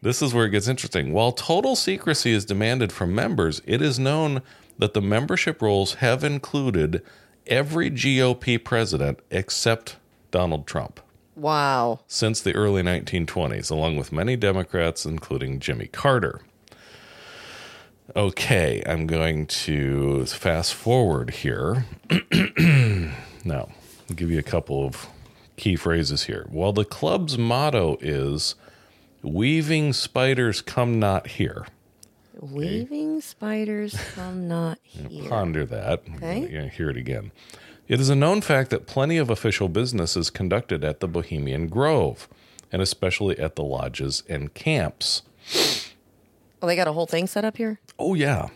This 0.02 0.22
is 0.22 0.34
where 0.34 0.46
it 0.46 0.52
gets 0.52 0.68
interesting. 0.68 1.14
While 1.14 1.32
total 1.32 1.76
secrecy 1.76 2.32
is 2.32 2.46
demanded 2.46 2.92
from 2.92 3.16
members, 3.16 3.62
it 3.66 3.82
is 3.82 3.98
known 3.98 4.42
that 4.78 4.94
the 4.94 5.02
membership 5.02 5.62
rolls 5.62 5.96
have 5.96 6.24
included 6.24 7.02
every 7.48 7.90
GOP 7.90 8.64
president 8.64 9.20
except 9.32 9.98
Donald 10.32 10.68
Trump 10.68 11.00
wow. 11.36 12.00
since 12.08 12.42
the 12.42 12.54
early 12.54 12.82
1920s, 12.82 13.70
along 13.70 13.98
with 13.98 14.12
many 14.12 14.36
Democrats, 14.36 15.06
including 15.06 15.60
Jimmy 15.60 15.88
Carter. 15.88 16.42
Okay, 18.16 18.84
I'm 18.86 19.08
going 19.08 19.48
to 19.48 20.26
fast 20.26 20.74
forward 20.74 21.32
here. 21.32 21.86
now, 23.44 23.70
I'll 24.10 24.16
give 24.16 24.30
you 24.30 24.40
a 24.40 24.44
couple 24.44 24.86
of 24.86 25.08
key 25.58 25.76
phrases 25.76 26.26
here. 26.26 26.46
While 26.50 26.74
the 26.74 26.86
club's 26.86 27.38
motto 27.38 27.98
is 28.02 28.56
Weaving 29.26 29.94
spiders 29.94 30.62
come 30.62 31.00
not 31.00 31.26
here. 31.26 31.66
Weaving 32.40 33.22
spiders 33.22 33.98
come 34.14 34.48
not 34.48 34.78
here. 34.84 35.28
Ponder 35.28 35.66
that. 35.66 36.04
Okay. 36.18 36.48
You're 36.48 36.68
hear 36.70 36.92
it 36.92 36.98
again. 36.98 37.32
It 37.88 38.00
is 38.00 38.10
a 38.10 38.16
known 38.16 38.42
fact 38.42 38.70
that 38.70 38.86
plenty 38.86 39.18
of 39.18 39.32
official 39.32 39.68
business 39.68 40.16
is 40.16 40.30
conducted 40.30 40.84
at 40.84 41.00
the 41.00 41.08
Bohemian 41.08 41.70
Grove, 41.70 42.30
and 42.72 42.84
especially 42.84 43.38
at 43.40 43.56
the 43.56 43.64
lodges 43.64 44.22
and 44.30 44.54
camps. 44.54 45.24
Oh, 46.62 46.68
they 46.68 46.78
got 46.78 46.88
a 46.88 46.94
whole 46.94 47.06
thing 47.06 47.28
set 47.28 47.46
up 47.46 47.58
here? 47.58 47.80
Oh, 48.00 48.16
yeah. 48.16 48.48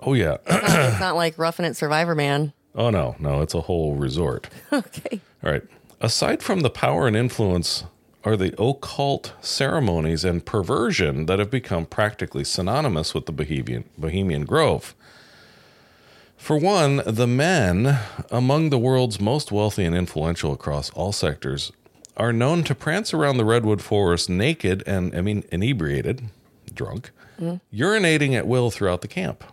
Oh, 0.00 0.14
yeah. 0.14 0.38
it's 0.46 0.98
not 0.98 1.14
like 1.14 1.38
Roughing 1.38 1.64
It 1.66 1.76
Survivor 1.76 2.16
Man. 2.16 2.52
oh, 2.74 2.90
no, 2.90 3.14
no, 3.20 3.42
it's 3.42 3.54
a 3.54 3.60
whole 3.60 3.94
resort. 3.94 4.48
Okay. 4.72 5.20
All 5.44 5.52
right. 5.52 5.62
Aside 6.00 6.42
from 6.42 6.60
the 6.60 6.70
power 6.70 7.06
and 7.06 7.14
influence 7.14 7.84
are 8.24 8.36
the 8.36 8.54
occult 8.60 9.32
ceremonies 9.40 10.24
and 10.24 10.44
perversion 10.44 11.26
that 11.26 11.38
have 11.38 11.50
become 11.50 11.86
practically 11.86 12.44
synonymous 12.44 13.14
with 13.14 13.26
the 13.26 13.32
Bohemian, 13.32 13.84
Bohemian 13.96 14.44
Grove. 14.44 14.94
For 16.36 16.56
one, 16.58 17.02
the 17.06 17.26
men 17.26 17.98
among 18.30 18.70
the 18.70 18.78
world's 18.78 19.20
most 19.20 19.52
wealthy 19.52 19.84
and 19.84 19.94
influential 19.94 20.52
across 20.52 20.90
all 20.90 21.12
sectors 21.12 21.72
are 22.16 22.32
known 22.32 22.64
to 22.64 22.74
prance 22.74 23.14
around 23.14 23.36
the 23.36 23.44
redwood 23.44 23.80
forest 23.80 24.28
naked 24.28 24.82
and, 24.86 25.14
I 25.14 25.20
mean, 25.20 25.44
inebriated, 25.50 26.22
drunk, 26.74 27.10
mm. 27.40 27.60
urinating 27.72 28.34
at 28.34 28.46
will 28.46 28.70
throughout 28.70 29.00
the 29.00 29.08
camp. 29.08 29.44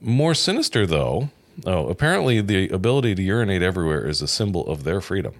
More 0.00 0.34
sinister, 0.34 0.86
though, 0.86 1.30
oh, 1.64 1.88
apparently 1.88 2.40
the 2.40 2.68
ability 2.68 3.14
to 3.16 3.22
urinate 3.22 3.62
everywhere 3.62 4.06
is 4.06 4.22
a 4.22 4.28
symbol 4.28 4.66
of 4.68 4.84
their 4.84 5.00
freedom. 5.00 5.34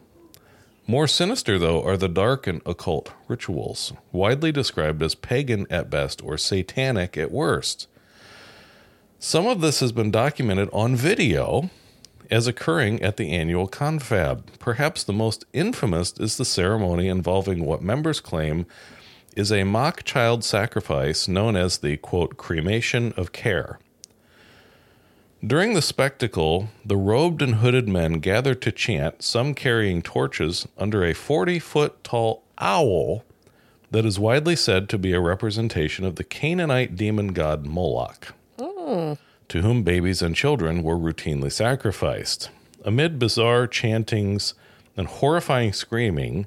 More 0.88 1.08
sinister, 1.08 1.58
though, 1.58 1.82
are 1.82 1.96
the 1.96 2.08
dark 2.08 2.46
and 2.46 2.62
occult 2.64 3.12
rituals, 3.26 3.92
widely 4.12 4.52
described 4.52 5.02
as 5.02 5.16
pagan 5.16 5.66
at 5.68 5.90
best 5.90 6.22
or 6.22 6.38
satanic 6.38 7.16
at 7.16 7.32
worst. 7.32 7.88
Some 9.18 9.46
of 9.46 9.60
this 9.60 9.80
has 9.80 9.90
been 9.90 10.12
documented 10.12 10.68
on 10.72 10.94
video 10.94 11.70
as 12.30 12.46
occurring 12.46 13.02
at 13.02 13.16
the 13.16 13.32
annual 13.32 13.66
confab. 13.66 14.48
Perhaps 14.60 15.02
the 15.02 15.12
most 15.12 15.44
infamous 15.52 16.12
is 16.20 16.36
the 16.36 16.44
ceremony 16.44 17.08
involving 17.08 17.64
what 17.64 17.82
members 17.82 18.20
claim 18.20 18.64
is 19.34 19.50
a 19.50 19.64
mock 19.64 20.04
child 20.04 20.44
sacrifice 20.44 21.26
known 21.26 21.56
as 21.56 21.78
the 21.78 21.96
quote 21.96 22.36
cremation 22.36 23.12
of 23.16 23.32
care. 23.32 23.80
During 25.44 25.74
the 25.74 25.82
spectacle, 25.82 26.70
the 26.84 26.96
robed 26.96 27.42
and 27.42 27.56
hooded 27.56 27.88
men 27.88 28.14
gather 28.20 28.54
to 28.54 28.72
chant, 28.72 29.22
some 29.22 29.54
carrying 29.54 30.00
torches, 30.00 30.66
under 30.78 31.04
a 31.04 31.12
40 31.12 31.58
foot 31.58 32.02
tall 32.02 32.42
owl 32.58 33.22
that 33.90 34.06
is 34.06 34.18
widely 34.18 34.56
said 34.56 34.88
to 34.88 34.98
be 34.98 35.12
a 35.12 35.20
representation 35.20 36.04
of 36.04 36.16
the 36.16 36.24
Canaanite 36.24 36.96
demon 36.96 37.28
god 37.28 37.66
Moloch, 37.66 38.34
to 38.56 39.62
whom 39.62 39.82
babies 39.82 40.22
and 40.22 40.34
children 40.34 40.82
were 40.82 40.96
routinely 40.96 41.52
sacrificed. 41.52 42.50
Amid 42.84 43.18
bizarre 43.18 43.66
chantings 43.66 44.54
and 44.96 45.06
horrifying 45.06 45.72
screaming, 45.72 46.46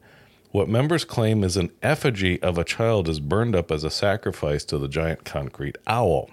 what 0.51 0.67
members 0.67 1.05
claim 1.05 1.43
is 1.43 1.57
an 1.57 1.71
effigy 1.83 2.41
of 2.41 2.57
a 2.57 2.63
child 2.63 3.07
is 3.07 3.19
burned 3.19 3.55
up 3.55 3.71
as 3.71 3.83
a 3.83 3.91
sacrifice 3.91 4.65
to 4.65 4.79
the 4.79 4.87
giant 4.87 5.25
concrete 5.25 5.77
owl. 5.85 6.29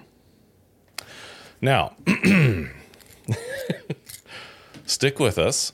Now, 1.60 1.96
stick 4.86 5.18
with 5.18 5.38
us. 5.38 5.72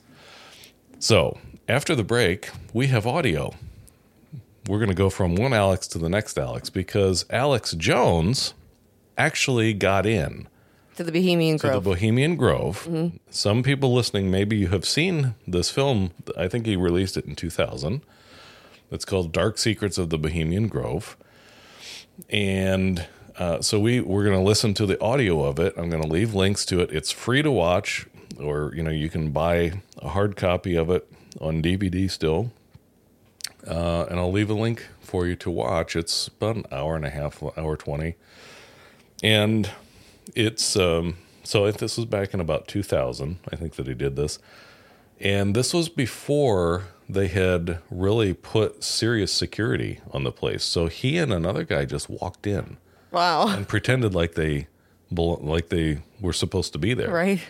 So, 0.98 1.38
after 1.68 1.94
the 1.94 2.04
break, 2.04 2.50
we 2.72 2.86
have 2.88 3.06
audio. 3.06 3.54
We're 4.68 4.78
going 4.78 4.90
to 4.90 4.94
go 4.94 5.10
from 5.10 5.34
one 5.34 5.52
Alex 5.52 5.88
to 5.88 5.98
the 5.98 6.08
next 6.08 6.38
Alex 6.38 6.70
because 6.70 7.24
Alex 7.30 7.72
Jones 7.72 8.54
actually 9.18 9.74
got 9.74 10.06
in 10.06 10.46
To 10.96 11.02
the 11.04 11.10
Bohemian 11.10 11.58
to 11.58 11.66
the 11.66 11.72
Grove. 11.72 11.84
Bohemian 11.84 12.36
Grove. 12.36 12.86
Mm-hmm. 12.88 13.16
Some 13.30 13.62
people 13.64 13.92
listening, 13.92 14.30
maybe 14.30 14.56
you 14.56 14.68
have 14.68 14.84
seen 14.84 15.34
this 15.46 15.70
film. 15.70 16.12
I 16.36 16.46
think 16.46 16.66
he 16.66 16.76
released 16.76 17.16
it 17.16 17.24
in 17.24 17.34
2000. 17.34 18.02
It's 18.92 19.04
called 19.04 19.32
Dark 19.32 19.58
Secrets 19.58 19.98
of 19.98 20.10
the 20.10 20.18
Bohemian 20.18 20.68
Grove. 20.68 21.16
And 22.30 23.06
uh, 23.38 23.62
so 23.62 23.78
we, 23.78 24.00
we're 24.00 24.24
going 24.24 24.36
to 24.36 24.42
listen 24.42 24.74
to 24.74 24.86
the 24.86 25.00
audio 25.00 25.44
of 25.44 25.58
it. 25.58 25.74
I'm 25.76 25.90
going 25.90 26.02
to 26.02 26.08
leave 26.08 26.34
links 26.34 26.64
to 26.66 26.80
it. 26.80 26.90
It's 26.92 27.10
free 27.10 27.42
to 27.42 27.50
watch, 27.50 28.06
or, 28.38 28.72
you 28.74 28.82
know, 28.82 28.90
you 28.90 29.08
can 29.08 29.30
buy 29.30 29.80
a 29.98 30.08
hard 30.08 30.36
copy 30.36 30.76
of 30.76 30.90
it 30.90 31.10
on 31.40 31.62
DVD 31.62 32.10
still. 32.10 32.52
Uh, 33.66 34.06
and 34.10 34.18
I'll 34.18 34.32
leave 34.32 34.50
a 34.50 34.54
link 34.54 34.86
for 35.00 35.26
you 35.26 35.36
to 35.36 35.50
watch. 35.50 35.94
It's 35.94 36.28
about 36.28 36.56
an 36.56 36.66
hour 36.72 36.96
and 36.96 37.04
a 37.04 37.10
half, 37.10 37.42
hour 37.56 37.76
20. 37.76 38.16
And 39.22 39.70
it's 40.34 40.76
um 40.76 41.16
so 41.42 41.66
if 41.66 41.76
this 41.78 41.96
was 41.96 42.06
back 42.06 42.32
in 42.32 42.40
about 42.40 42.68
2000 42.68 43.38
i 43.50 43.56
think 43.56 43.74
that 43.74 43.86
he 43.86 43.94
did 43.94 44.16
this 44.16 44.38
and 45.20 45.54
this 45.54 45.74
was 45.74 45.88
before 45.88 46.84
they 47.08 47.28
had 47.28 47.78
really 47.90 48.32
put 48.32 48.82
serious 48.82 49.32
security 49.32 50.00
on 50.12 50.24
the 50.24 50.32
place 50.32 50.62
so 50.62 50.86
he 50.86 51.18
and 51.18 51.32
another 51.32 51.64
guy 51.64 51.84
just 51.84 52.08
walked 52.08 52.46
in 52.46 52.76
Wow. 53.12 53.48
and 53.48 53.66
pretended 53.68 54.14
like 54.14 54.34
they 54.34 54.66
like 55.10 55.68
they 55.68 55.98
were 56.20 56.32
supposed 56.32 56.72
to 56.72 56.78
be 56.78 56.94
there 56.94 57.10
Right. 57.10 57.40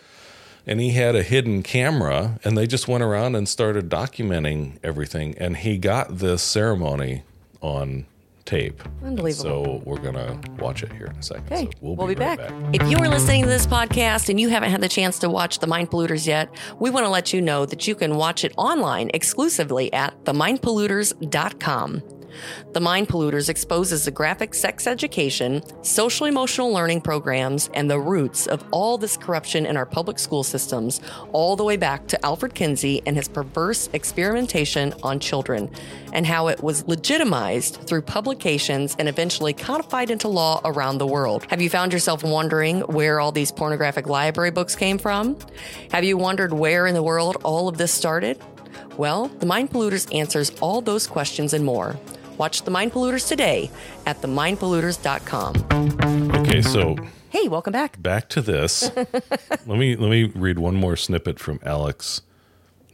and 0.66 0.80
he 0.80 0.90
had 0.90 1.14
a 1.14 1.22
hidden 1.22 1.62
camera 1.62 2.38
and 2.44 2.58
they 2.58 2.66
just 2.66 2.88
went 2.88 3.04
around 3.04 3.36
and 3.36 3.48
started 3.48 3.88
documenting 3.88 4.78
everything 4.82 5.36
and 5.38 5.56
he 5.58 5.78
got 5.78 6.18
this 6.18 6.42
ceremony 6.42 7.22
on 7.60 8.06
tape 8.44 8.82
Unbelievable. 9.04 9.64
so 9.64 9.82
we're 9.84 9.98
gonna 10.00 10.40
watch 10.58 10.82
it 10.82 10.90
here 10.92 11.06
in 11.06 11.16
a 11.16 11.22
second 11.22 11.46
Okay, 11.52 11.64
so 11.66 11.70
we'll, 11.80 11.94
we'll, 11.94 12.08
be, 12.08 12.16
be, 12.16 12.20
right 12.24 12.36
back. 12.36 12.48
back. 12.48 12.74
If 12.74 12.90
you 12.90 12.98
are 12.98 13.08
listening 13.08 13.42
to 13.44 13.48
this 13.48 13.68
podcast 13.68 14.28
and 14.28 14.40
you 14.40 14.48
haven't 14.48 14.72
had 14.72 14.80
the 14.80 14.88
chance 14.88 15.20
to 15.20 15.30
watch 15.30 15.60
The 15.60 15.68
Mind 15.68 15.90
Polluters 15.92 16.26
yet, 16.26 16.48
we 16.80 16.90
want 16.90 17.06
to 17.06 17.10
let 17.10 17.32
you 17.32 17.40
know 17.40 17.64
that 17.66 17.86
you 17.86 17.94
can 17.94 18.16
watch 18.16 18.42
it 18.42 18.52
online 18.56 19.12
exclusively 19.14 19.92
at 19.92 20.24
themindpolluters.com. 20.24 22.02
The 22.72 22.80
Mind 22.80 23.08
Polluters 23.08 23.48
exposes 23.48 24.04
the 24.04 24.10
graphic 24.10 24.54
sex 24.54 24.86
education, 24.86 25.62
social 25.82 26.26
emotional 26.26 26.72
learning 26.72 27.02
programs, 27.02 27.68
and 27.74 27.90
the 27.90 27.98
roots 27.98 28.46
of 28.46 28.64
all 28.70 28.98
this 28.98 29.16
corruption 29.16 29.66
in 29.66 29.76
our 29.76 29.86
public 29.86 30.18
school 30.18 30.42
systems, 30.42 31.00
all 31.32 31.56
the 31.56 31.64
way 31.64 31.76
back 31.76 32.06
to 32.08 32.24
Alfred 32.24 32.54
Kinsey 32.54 33.02
and 33.06 33.16
his 33.16 33.28
perverse 33.28 33.88
experimentation 33.92 34.94
on 35.02 35.20
children, 35.20 35.70
and 36.12 36.26
how 36.26 36.48
it 36.48 36.62
was 36.62 36.86
legitimized 36.86 37.76
through 37.86 38.02
publications 38.02 38.96
and 38.98 39.08
eventually 39.08 39.52
codified 39.52 40.10
into 40.10 40.28
law 40.28 40.60
around 40.64 40.98
the 40.98 41.06
world. 41.06 41.44
Have 41.50 41.60
you 41.60 41.70
found 41.70 41.92
yourself 41.92 42.22
wondering 42.22 42.80
where 42.80 43.20
all 43.20 43.32
these 43.32 43.52
pornographic 43.52 44.06
library 44.06 44.50
books 44.50 44.74
came 44.74 44.98
from? 44.98 45.36
Have 45.90 46.04
you 46.04 46.16
wondered 46.16 46.52
where 46.52 46.86
in 46.86 46.94
the 46.94 47.02
world 47.02 47.36
all 47.44 47.68
of 47.68 47.78
this 47.78 47.92
started? 47.92 48.40
Well, 48.96 49.28
The 49.28 49.46
Mind 49.46 49.70
Polluters 49.70 50.14
answers 50.14 50.50
all 50.60 50.80
those 50.80 51.06
questions 51.06 51.54
and 51.54 51.64
more. 51.64 51.96
Watch 52.38 52.62
The 52.62 52.70
Mind 52.70 52.92
Polluters 52.92 53.28
today 53.28 53.70
at 54.06 54.20
themindpolluters.com. 54.22 56.32
Okay, 56.40 56.62
so 56.62 56.96
Hey, 57.30 57.48
welcome 57.48 57.72
back. 57.72 58.00
back 58.02 58.28
to 58.30 58.42
this. 58.42 58.90
let 58.96 59.66
me 59.66 59.96
let 59.96 60.10
me 60.10 60.24
read 60.24 60.58
one 60.58 60.74
more 60.74 60.96
snippet 60.96 61.38
from 61.38 61.60
Alex 61.64 62.22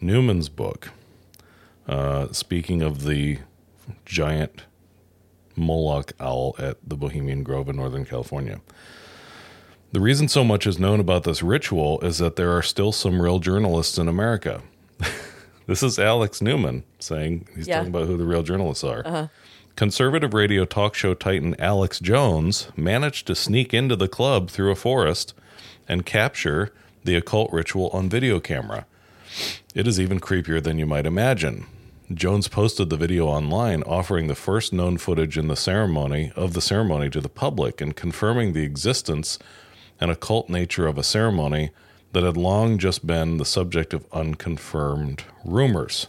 Newman's 0.00 0.48
book. 0.48 0.90
Uh, 1.88 2.30
speaking 2.32 2.82
of 2.82 3.04
the 3.04 3.38
giant 4.04 4.64
Moloch 5.56 6.12
owl 6.20 6.54
at 6.58 6.76
the 6.86 6.96
Bohemian 6.96 7.42
Grove 7.42 7.68
in 7.68 7.76
Northern 7.76 8.04
California. 8.04 8.60
The 9.90 10.00
reason 10.00 10.28
so 10.28 10.44
much 10.44 10.66
is 10.66 10.78
known 10.78 11.00
about 11.00 11.24
this 11.24 11.42
ritual 11.42 11.98
is 12.02 12.18
that 12.18 12.36
there 12.36 12.54
are 12.56 12.62
still 12.62 12.92
some 12.92 13.20
real 13.20 13.38
journalists 13.38 13.98
in 13.98 14.06
America. 14.06 14.60
this 15.68 15.82
is 15.82 15.98
Alex 15.98 16.42
Newman 16.42 16.82
saying 16.98 17.46
he's 17.54 17.68
Yeah. 17.68 17.76
talking 17.76 17.90
about 17.94 18.08
who 18.08 18.16
the 18.16 18.24
real 18.24 18.42
journalists 18.42 18.82
are. 18.82 19.02
Uh-huh. 19.06 19.28
Conservative 19.76 20.34
radio 20.34 20.64
talk 20.64 20.96
show 20.96 21.14
titan 21.14 21.54
Alex 21.60 22.00
Jones 22.00 22.68
managed 22.76 23.28
to 23.28 23.36
sneak 23.36 23.72
into 23.72 23.94
the 23.94 24.08
club 24.08 24.50
through 24.50 24.72
a 24.72 24.74
forest 24.74 25.34
and 25.88 26.04
capture 26.04 26.72
the 27.04 27.14
occult 27.14 27.52
ritual 27.52 27.88
on 27.92 28.08
video 28.08 28.40
camera. 28.40 28.86
It 29.74 29.86
is 29.86 30.00
even 30.00 30.18
creepier 30.18 30.60
than 30.60 30.78
you 30.78 30.86
might 30.86 31.06
imagine. 31.06 31.66
Jones 32.12 32.48
posted 32.48 32.88
the 32.88 32.96
video 32.96 33.26
online 33.26 33.82
offering 33.82 34.26
the 34.26 34.34
first 34.34 34.72
known 34.72 34.96
footage 34.96 35.36
in 35.36 35.48
the 35.48 35.56
ceremony 35.56 36.32
of 36.34 36.54
the 36.54 36.62
ceremony 36.62 37.10
to 37.10 37.20
the 37.20 37.28
public 37.28 37.80
and 37.82 37.94
confirming 37.94 38.54
the 38.54 38.64
existence 38.64 39.38
and 40.00 40.10
occult 40.10 40.48
nature 40.48 40.86
of 40.86 40.96
a 40.96 41.02
ceremony 41.04 41.70
that 42.12 42.22
had 42.22 42.36
long 42.36 42.78
just 42.78 43.06
been 43.06 43.36
the 43.36 43.44
subject 43.44 43.92
of 43.92 44.06
unconfirmed 44.12 45.24
rumors. 45.44 46.08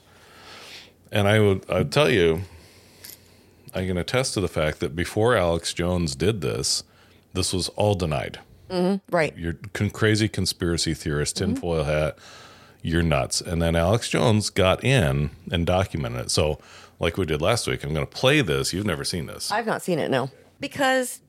And 1.12 1.28
I 1.28 1.40
would 1.40 1.70
I'd 1.70 1.92
tell 1.92 2.10
you 2.10 2.44
I 3.74 3.86
can 3.86 3.98
attest 3.98 4.34
to 4.34 4.42
the 4.42 4.48
fact 4.48 4.80
that 4.80 4.96
before 4.96 5.36
Alex 5.36 5.74
Jones 5.74 6.16
did 6.16 6.42
this, 6.42 6.84
this 7.34 7.54
was 7.54 7.70
all 7.70 7.96
denied. 7.96 8.40
Mm-hmm. 8.70 9.16
Right. 9.16 9.36
You're 9.38 9.58
con- 9.74 9.90
crazy 9.90 10.28
conspiracy 10.28 10.94
theorist, 10.94 11.38
tinfoil 11.38 11.84
mm-hmm. 11.84 11.92
hat. 11.92 12.18
You're 12.82 13.04
nuts. 13.04 13.42
And 13.42 13.62
then 13.62 13.76
Alex 13.76 14.10
Jones 14.10 14.50
got 14.50 14.84
in 14.84 15.32
and 15.52 15.66
documented 15.66 16.26
it. 16.26 16.32
So, 16.32 16.60
like 17.00 17.18
we 17.18 17.26
did 17.26 17.42
last 17.42 17.68
week, 17.68 17.84
I'm 17.84 17.94
going 17.94 18.06
to 18.06 18.12
play 18.12 18.42
this. 18.42 18.74
You've 18.74 18.86
never 18.86 19.04
seen 19.04 19.26
this. 19.26 19.52
I've 19.52 19.66
not 19.66 19.82
seen 19.82 20.00
it, 20.00 20.10
no. 20.10 20.30
Because 20.60 21.22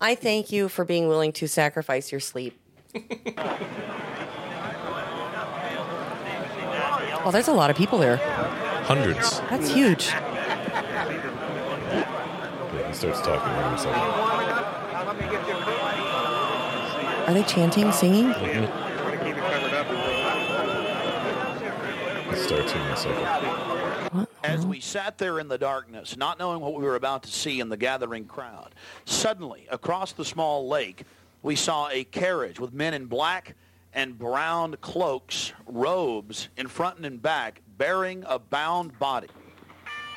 I 0.00 0.14
thank 0.14 0.52
you 0.52 0.68
for 0.68 0.84
being 0.84 1.08
willing 1.08 1.32
to 1.34 1.48
sacrifice 1.48 2.10
your 2.10 2.20
sleep. 2.20 2.58
oh, 7.24 7.30
there's 7.30 7.48
a 7.48 7.52
lot 7.52 7.68
of 7.70 7.76
people 7.76 7.98
there. 7.98 8.16
Hundreds. 8.84 9.40
That's 9.50 9.70
huge. 9.70 10.06
He 12.86 12.94
starts 12.94 13.20
talking 13.20 13.52
here 13.52 13.66
in 13.66 13.74
a 13.74 13.78
second. 13.78 14.00
Are 17.28 17.34
they 17.34 17.42
chanting, 17.42 17.92
singing? 17.92 18.32
Mm-hmm. 18.32 18.88
He 22.30 22.36
starts 22.36 22.72
here 22.72 22.80
in 22.80 22.88
a 22.88 22.96
second. 22.96 24.26
As 24.42 24.64
we 24.64 24.80
sat 24.80 25.18
there 25.18 25.38
in 25.38 25.48
the 25.48 25.58
darkness, 25.58 26.16
not 26.16 26.38
knowing 26.38 26.60
what 26.60 26.72
we 26.72 26.82
were 26.82 26.94
about 26.94 27.22
to 27.24 27.30
see 27.30 27.60
in 27.60 27.68
the 27.68 27.76
gathering 27.76 28.24
crowd, 28.24 28.74
suddenly 29.04 29.66
across 29.70 30.12
the 30.12 30.24
small 30.24 30.66
lake, 30.68 31.04
we 31.42 31.56
saw 31.56 31.88
a 31.90 32.04
carriage 32.04 32.60
with 32.60 32.72
men 32.72 32.94
in 32.94 33.06
black 33.06 33.54
and 33.92 34.18
brown 34.18 34.76
cloaks, 34.80 35.52
robes 35.66 36.48
in 36.56 36.68
front 36.68 36.96
and 36.96 37.06
in 37.06 37.18
back, 37.18 37.62
bearing 37.76 38.24
a 38.26 38.38
bound 38.38 38.98
body. 38.98 39.28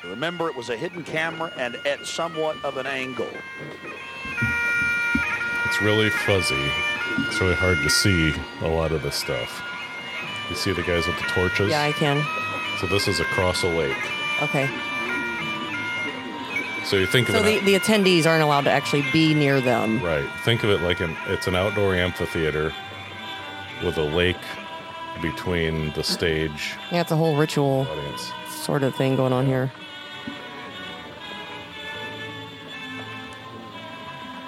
Remember, 0.04 0.48
it 0.48 0.56
was 0.56 0.68
a 0.68 0.76
hidden 0.76 1.04
camera 1.04 1.52
and 1.56 1.76
at 1.86 2.04
somewhat 2.06 2.56
of 2.64 2.76
an 2.76 2.86
angle. 2.86 3.28
It's 5.66 5.80
really 5.80 6.10
fuzzy. 6.10 6.70
It's 7.18 7.40
really 7.40 7.54
hard 7.54 7.78
to 7.78 7.90
see 7.90 8.34
a 8.62 8.68
lot 8.68 8.92
of 8.92 9.02
this 9.02 9.16
stuff. 9.16 9.62
You 10.50 10.56
see 10.56 10.72
the 10.72 10.82
guys 10.82 11.06
with 11.06 11.16
the 11.18 11.26
torches? 11.28 11.70
Yeah, 11.70 11.82
I 11.82 11.92
can. 11.92 12.22
So, 12.80 12.86
this 12.88 13.06
is 13.06 13.20
across 13.20 13.62
a 13.62 13.68
lake. 13.68 13.96
Okay. 14.42 14.68
So, 16.84 16.96
you 16.96 17.06
think 17.06 17.28
of 17.28 17.36
So 17.36 17.42
it. 17.42 17.60
the, 17.64 17.72
the 17.72 17.78
attendees 17.78 18.26
aren't 18.26 18.42
allowed 18.42 18.62
to 18.64 18.70
actually 18.70 19.04
be 19.12 19.34
near 19.34 19.60
them. 19.60 20.02
Right. 20.02 20.28
Think 20.44 20.64
of 20.64 20.70
it 20.70 20.80
like 20.82 21.00
an 21.00 21.16
it's 21.28 21.46
an 21.46 21.54
outdoor 21.56 21.94
amphitheater 21.94 22.72
with 23.84 23.96
a 23.98 24.02
lake 24.02 24.36
between 25.20 25.92
the 25.92 26.02
stage 26.02 26.74
Yeah, 26.90 27.02
it's 27.02 27.10
a 27.12 27.16
whole 27.16 27.36
ritual 27.36 27.86
audience. 27.90 28.32
sort 28.48 28.82
of 28.82 28.94
thing 28.96 29.14
going 29.16 29.32
on 29.32 29.46
here. 29.46 29.70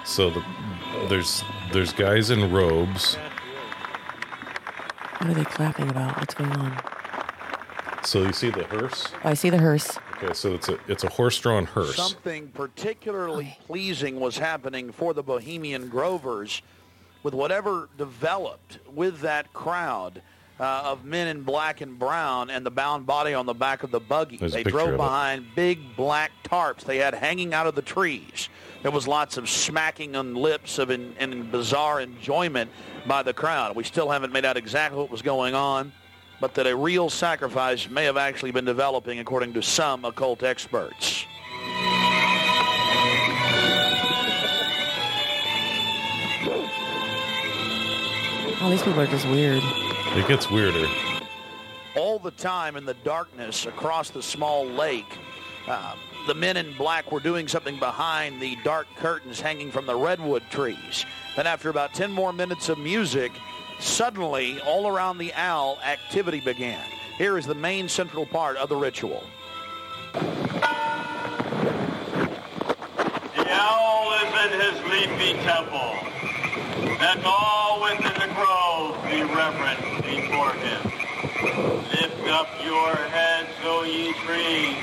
So 0.03 0.29
the 0.29 0.43
there's 1.09 1.43
there's 1.73 1.93
guys 1.93 2.29
in 2.29 2.51
robes. 2.51 3.15
What 5.17 5.29
are 5.29 5.33
they 5.33 5.43
clapping 5.45 5.89
about? 5.89 6.17
What's 6.19 6.33
going 6.35 6.51
on? 6.51 6.79
So 8.03 8.21
you 8.23 8.33
see 8.33 8.49
the 8.51 8.63
hearse. 8.65 9.07
Oh, 9.23 9.29
I 9.29 9.33
see 9.33 9.49
the 9.49 9.57
hearse. 9.57 9.97
Okay, 10.25 10.33
so 10.33 10.53
it's 10.53 10.69
a 10.69 10.77
it's 10.87 11.03
a 11.03 11.09
horse-drawn 11.09 11.65
hearse. 11.65 11.95
Something 11.95 12.49
particularly 12.49 13.57
pleasing 13.67 14.19
was 14.19 14.37
happening 14.37 14.91
for 14.91 15.13
the 15.13 15.23
Bohemian 15.23 15.87
Grovers 15.87 16.61
with 17.23 17.33
whatever 17.33 17.89
developed 17.97 18.79
with 18.93 19.21
that 19.21 19.53
crowd 19.53 20.21
uh, 20.59 20.81
of 20.85 21.05
men 21.05 21.27
in 21.27 21.41
black 21.41 21.81
and 21.81 21.99
brown 21.99 22.49
and 22.49 22.65
the 22.65 22.71
bound 22.71 23.05
body 23.05 23.33
on 23.33 23.45
the 23.45 23.53
back 23.53 23.83
of 23.83 23.91
the 23.91 23.99
buggy. 23.99 24.37
There's 24.37 24.53
they 24.53 24.63
picture 24.63 24.79
of 24.79 24.85
drove 24.85 24.93
it. 24.95 24.97
behind 24.97 25.45
big 25.55 25.95
black 25.95 26.31
tarps 26.43 26.81
they 26.81 26.97
had 26.97 27.13
hanging 27.13 27.53
out 27.53 27.67
of 27.67 27.75
the 27.75 27.81
trees. 27.81 28.49
There 28.81 28.91
was 28.91 29.07
lots 29.07 29.37
of 29.37 29.49
smacking 29.49 30.15
on 30.15 30.35
lips 30.35 30.77
of 30.77 30.91
in, 30.91 31.15
in 31.19 31.49
bizarre 31.49 31.99
enjoyment 32.01 32.71
by 33.07 33.23
the 33.23 33.33
crowd. 33.33 33.75
We 33.75 33.83
still 33.83 34.09
haven't 34.09 34.31
made 34.31 34.45
out 34.45 34.57
exactly 34.57 34.99
what 34.99 35.09
was 35.09 35.21
going 35.21 35.55
on, 35.55 35.91
but 36.39 36.53
that 36.55 36.67
a 36.67 36.75
real 36.75 37.09
sacrifice 37.09 37.89
may 37.89 38.03
have 38.03 38.17
actually 38.17 38.51
been 38.51 38.65
developing 38.65 39.19
according 39.19 39.53
to 39.53 39.61
some 39.61 40.05
occult 40.05 40.43
experts. 40.43 41.25
All 48.61 48.69
these 48.71 48.81
people 48.81 48.99
are 48.99 49.07
just 49.07 49.27
weird. 49.27 49.61
It 49.63 50.27
gets 50.27 50.49
weirder. 50.49 50.87
all 51.95 52.19
the 52.19 52.31
time 52.31 52.75
in 52.75 52.85
the 52.85 52.93
darkness 53.05 53.65
across 53.65 54.09
the 54.09 54.21
small 54.21 54.65
lake. 54.65 55.17
Uh, 55.67 55.95
the 56.27 56.33
men 56.33 56.57
in 56.57 56.73
black 56.73 57.11
were 57.11 57.19
doing 57.19 57.47
something 57.47 57.77
behind 57.79 58.41
the 58.41 58.57
dark 58.63 58.87
curtains 58.97 59.39
hanging 59.39 59.71
from 59.71 59.85
the 59.85 59.95
redwood 59.95 60.43
trees. 60.49 61.05
Then 61.35 61.47
after 61.47 61.69
about 61.69 61.93
10 61.93 62.11
more 62.11 62.33
minutes 62.33 62.67
of 62.69 62.77
music, 62.77 63.31
suddenly 63.79 64.59
all 64.61 64.87
around 64.87 65.17
the 65.17 65.33
owl 65.33 65.79
activity 65.83 66.39
began. 66.39 66.85
Here 67.17 67.37
is 67.37 67.45
the 67.45 67.55
main 67.55 67.87
central 67.87 68.25
part 68.25 68.57
of 68.57 68.67
the 68.69 68.75
ritual. 68.75 69.23
The 70.13 70.21
owl 73.49 74.13
is 74.13 74.33
in 74.43 74.59
his 74.59 74.83
leafy 74.91 75.33
temple. 75.43 75.95
Let 76.99 77.23
all 77.25 77.81
within 77.83 78.13
the 78.13 78.27
grove 78.33 78.97
be 79.05 79.23
reverent 79.23 79.79
before 80.03 80.53
him. 80.53 80.81
Lift 81.91 82.27
up 82.29 82.49
your 82.63 82.95
heads, 82.95 83.49
O 83.63 83.83
ye 83.83 84.13
trees, 84.25 84.77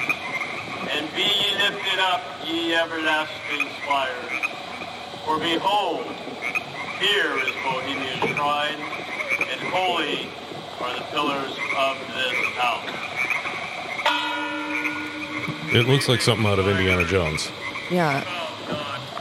and 0.91 1.11
be 1.15 1.23
ye 1.23 1.55
lifted 1.59 1.99
up, 2.01 2.23
ye 2.47 2.75
everlasting 2.75 3.69
spires. 3.83 4.43
For 5.25 5.39
behold, 5.39 6.07
here 7.03 7.37
is 7.39 7.53
Bohemia's 7.65 8.31
shrine, 8.31 8.79
and 9.51 9.61
holy 9.75 10.29
are 10.81 10.95
the 10.95 11.05
pillars 11.11 11.51
of 11.77 11.99
this 12.15 12.35
house. 12.55 12.89
It 15.75 15.89
looks 15.89 16.09
like 16.09 16.21
something 16.21 16.47
out 16.47 16.61
of 16.61 16.69
Indiana 16.69 17.05
Jones. 17.05 17.51
Yeah. 17.91 18.23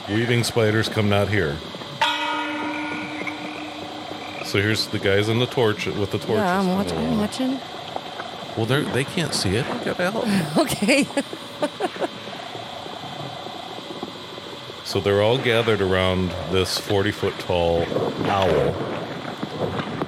Weaving 0.09 0.43
spiders 0.43 0.89
come 0.89 1.09
not 1.09 1.29
here. 1.29 1.57
So 4.45 4.61
here's 4.61 4.87
the 4.87 4.99
guys 4.99 5.29
on 5.29 5.39
the 5.39 5.47
torch 5.47 5.87
with 5.87 6.11
the 6.11 6.19
torches. 6.19 6.35
Yeah, 6.35 6.59
I'm 6.59 6.67
watching. 6.67 6.97
I'm 6.97 7.13
oh. 7.13 7.19
watching. 7.19 7.59
Well, 8.57 8.65
they 8.65 8.81
they 8.91 9.03
can't 9.05 9.33
see 9.33 9.55
it. 9.55 9.65
What 9.65 9.97
the 9.97 10.11
hell? 10.11 10.23
Okay. 10.61 11.07
So 14.91 14.99
they're 14.99 15.21
all 15.21 15.38
gathered 15.38 15.80
around 15.80 16.32
this 16.51 16.77
40 16.77 17.12
foot 17.12 17.39
tall 17.39 17.86
owl. 18.25 18.75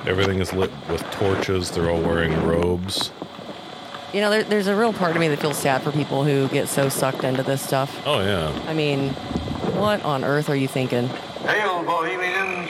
Everything 0.05 0.41
is 0.41 0.51
lit 0.51 0.71
with 0.89 1.01
torches. 1.09 1.71
They're 1.71 1.89
all 1.89 2.01
wearing 2.01 2.33
robes. 2.45 3.09
You 4.11 4.19
know, 4.19 4.29
there, 4.29 4.43
there's 4.43 4.67
a 4.67 4.75
real 4.75 4.91
part 4.91 5.15
of 5.15 5.21
me 5.21 5.29
that 5.29 5.39
feels 5.39 5.57
sad 5.57 5.83
for 5.83 5.93
people 5.93 6.25
who 6.25 6.49
get 6.49 6.67
so 6.67 6.89
sucked 6.89 7.23
into 7.23 7.43
this 7.43 7.61
stuff. 7.61 8.05
Oh, 8.05 8.19
yeah. 8.19 8.51
I 8.67 8.73
mean, 8.73 9.11
what 9.79 10.03
on 10.03 10.25
earth 10.25 10.49
are 10.49 10.55
you 10.57 10.67
thinking? 10.67 11.07
Hail, 11.07 11.81
Bohemians! 11.85 12.69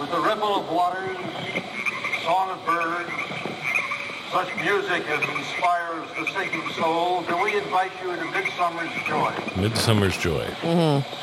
With 0.00 0.10
the 0.10 0.18
ripple 0.18 0.56
of 0.56 0.68
waters, 0.68 1.16
song 2.24 2.50
of 2.50 2.66
birds, 2.66 3.29
such 4.30 4.54
music 4.56 5.06
as 5.08 5.22
inspires 5.36 6.08
the 6.16 6.26
sinking 6.32 6.68
soul, 6.74 7.22
do 7.22 7.36
we 7.42 7.56
invite 7.56 7.90
you 8.00 8.12
into 8.12 8.24
midsummer's 8.26 8.92
joy. 9.06 9.32
Midsummer's 9.56 10.16
Joy. 10.16 10.46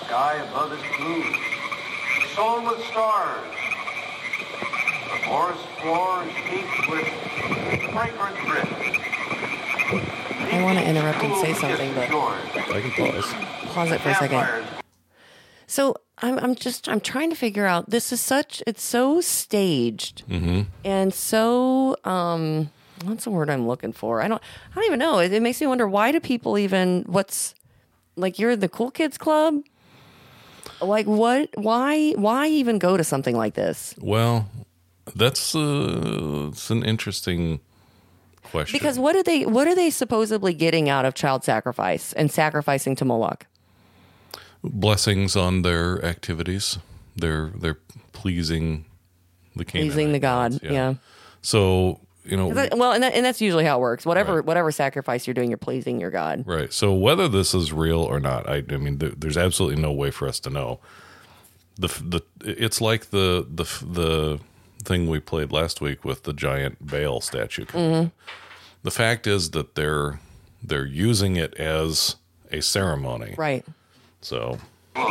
Sky 0.06 0.44
above 0.50 0.74
is 0.74 0.82
blue, 0.98 1.24
soul 2.36 2.66
with 2.66 2.84
stars. 2.88 3.48
The 5.12 5.26
forest 5.26 5.64
floor 5.82 6.24
is 6.24 6.36
heaped 6.36 6.90
with 6.90 7.08
fragrant 7.94 8.38
drift. 8.46 8.74
I 10.54 10.64
want 10.64 10.78
to 10.80 10.86
interrupt 10.86 11.24
and 11.24 11.36
say 11.38 11.54
something, 11.54 11.94
but 11.94 12.10
I 12.12 12.82
can 12.82 12.92
pause. 12.92 13.34
pause 13.74 13.92
it 13.92 14.02
for 14.02 14.10
a 14.10 14.16
second. 14.16 14.66
So 15.66 15.96
I'm, 16.18 16.40
I'm 16.40 16.56
just 16.56 16.90
I'm 16.90 17.00
trying 17.00 17.30
to 17.30 17.36
figure 17.36 17.66
out. 17.66 17.90
This 17.90 18.12
is 18.12 18.20
such 18.20 18.62
it's 18.68 18.84
so 18.84 19.22
staged 19.22 20.24
and 20.84 21.14
so 21.14 21.96
um 22.04 22.70
what's 23.04 23.24
the 23.24 23.32
word 23.32 23.50
I'm 23.50 23.68
looking 23.68 23.94
for? 23.94 24.22
I 24.22 24.28
don't 24.28 24.42
I 24.72 24.76
don't 24.76 24.86
even 24.86 25.00
know. 25.00 25.20
It, 25.20 25.34
it 25.34 25.42
makes 25.42 25.62
me 25.62 25.68
wonder 25.68 25.88
why 25.88 26.12
do 26.12 26.20
people 26.20 26.58
even 26.58 27.04
what's 27.08 27.56
like 28.16 28.40
you're 28.40 28.56
the 28.56 28.70
cool 28.70 28.92
kids 28.92 29.18
club? 29.18 29.62
Like 30.82 31.06
what? 31.06 31.50
Why? 31.56 32.12
Why 32.12 32.48
even 32.48 32.78
go 32.78 32.98
to 32.98 33.04
something 33.04 33.36
like 33.36 33.56
this? 33.56 33.96
Well, 34.00 34.50
that's 35.16 35.56
uh, 35.56 36.50
it's 36.50 36.70
an 36.70 36.84
interesting 36.84 37.62
question. 38.44 38.78
Because 38.78 39.00
what 39.00 39.16
are 39.16 39.24
they? 39.24 39.46
What 39.46 39.68
are 39.68 39.76
they 39.76 39.90
supposedly 39.90 40.54
getting 40.54 40.90
out 40.90 41.06
of 41.06 41.16
child 41.16 41.44
sacrifice 41.44 42.14
and 42.14 42.32
sacrificing 42.32 42.96
to 42.98 43.06
Moloch? 43.06 43.48
blessings 44.64 45.36
on 45.36 45.62
their 45.62 46.04
activities. 46.04 46.80
They're 47.16 47.52
they're 47.56 47.80
pleasing 48.12 48.86
the 49.56 49.66
Canaanite 49.66 49.94
Pleasing 49.94 50.12
the 50.12 50.20
god, 50.20 50.52
gods, 50.54 50.64
yeah. 50.64 50.96
So 51.42 52.00
you 52.30 52.38
know, 52.38 52.48
'Cause 52.48 52.56
that- 52.56 52.78
well, 52.78 52.92
and, 52.92 53.02
that, 53.04 53.14
and 53.14 53.26
that's 53.26 53.42
usually 53.42 53.66
how 53.66 53.78
it 53.78 53.82
works. 53.82 54.06
Whatever 54.06 54.36
Right. 54.38 54.46
whatever 54.46 54.72
sacrifice 54.72 55.26
you're 55.28 55.34
doing, 55.34 55.50
you're 55.50 55.58
pleasing 55.58 56.00
your 56.00 56.12
god. 56.12 56.44
right. 56.46 56.72
So 56.74 56.94
whether 56.94 57.28
this 57.28 57.54
is 57.54 57.72
real 57.74 58.00
or 58.02 58.20
not, 58.20 58.48
I, 58.50 58.64
I 58.70 58.78
mean, 58.78 58.98
there, 58.98 59.10
there's 59.12 59.38
absolutely 59.38 59.82
no 59.82 59.92
way 59.92 60.12
for 60.12 60.28
us 60.28 60.40
to 60.42 60.50
know. 60.50 60.80
The 61.80 61.88
the 62.04 62.22
it's 62.62 62.82
like 62.82 63.12
the 63.12 63.46
the 63.50 63.64
the 63.86 64.40
thing 64.84 65.08
we 65.10 65.20
played 65.20 65.52
last 65.52 65.82
week 65.82 66.04
with 66.06 66.24
the 66.24 66.34
giant 66.34 66.78
Baal 66.86 67.22
statue. 67.22 67.66
Mm-hmm. 67.66 68.10
The 68.84 68.92
fact 68.92 69.28
is 69.28 69.52
that 69.52 69.76
they're 69.76 70.20
they're 70.64 70.86
using 70.86 71.36
it 71.36 71.54
as 71.56 72.16
a 72.52 72.62
ceremony. 72.62 73.36
Right. 73.38 73.64
So 74.22 74.58
The 74.96 75.02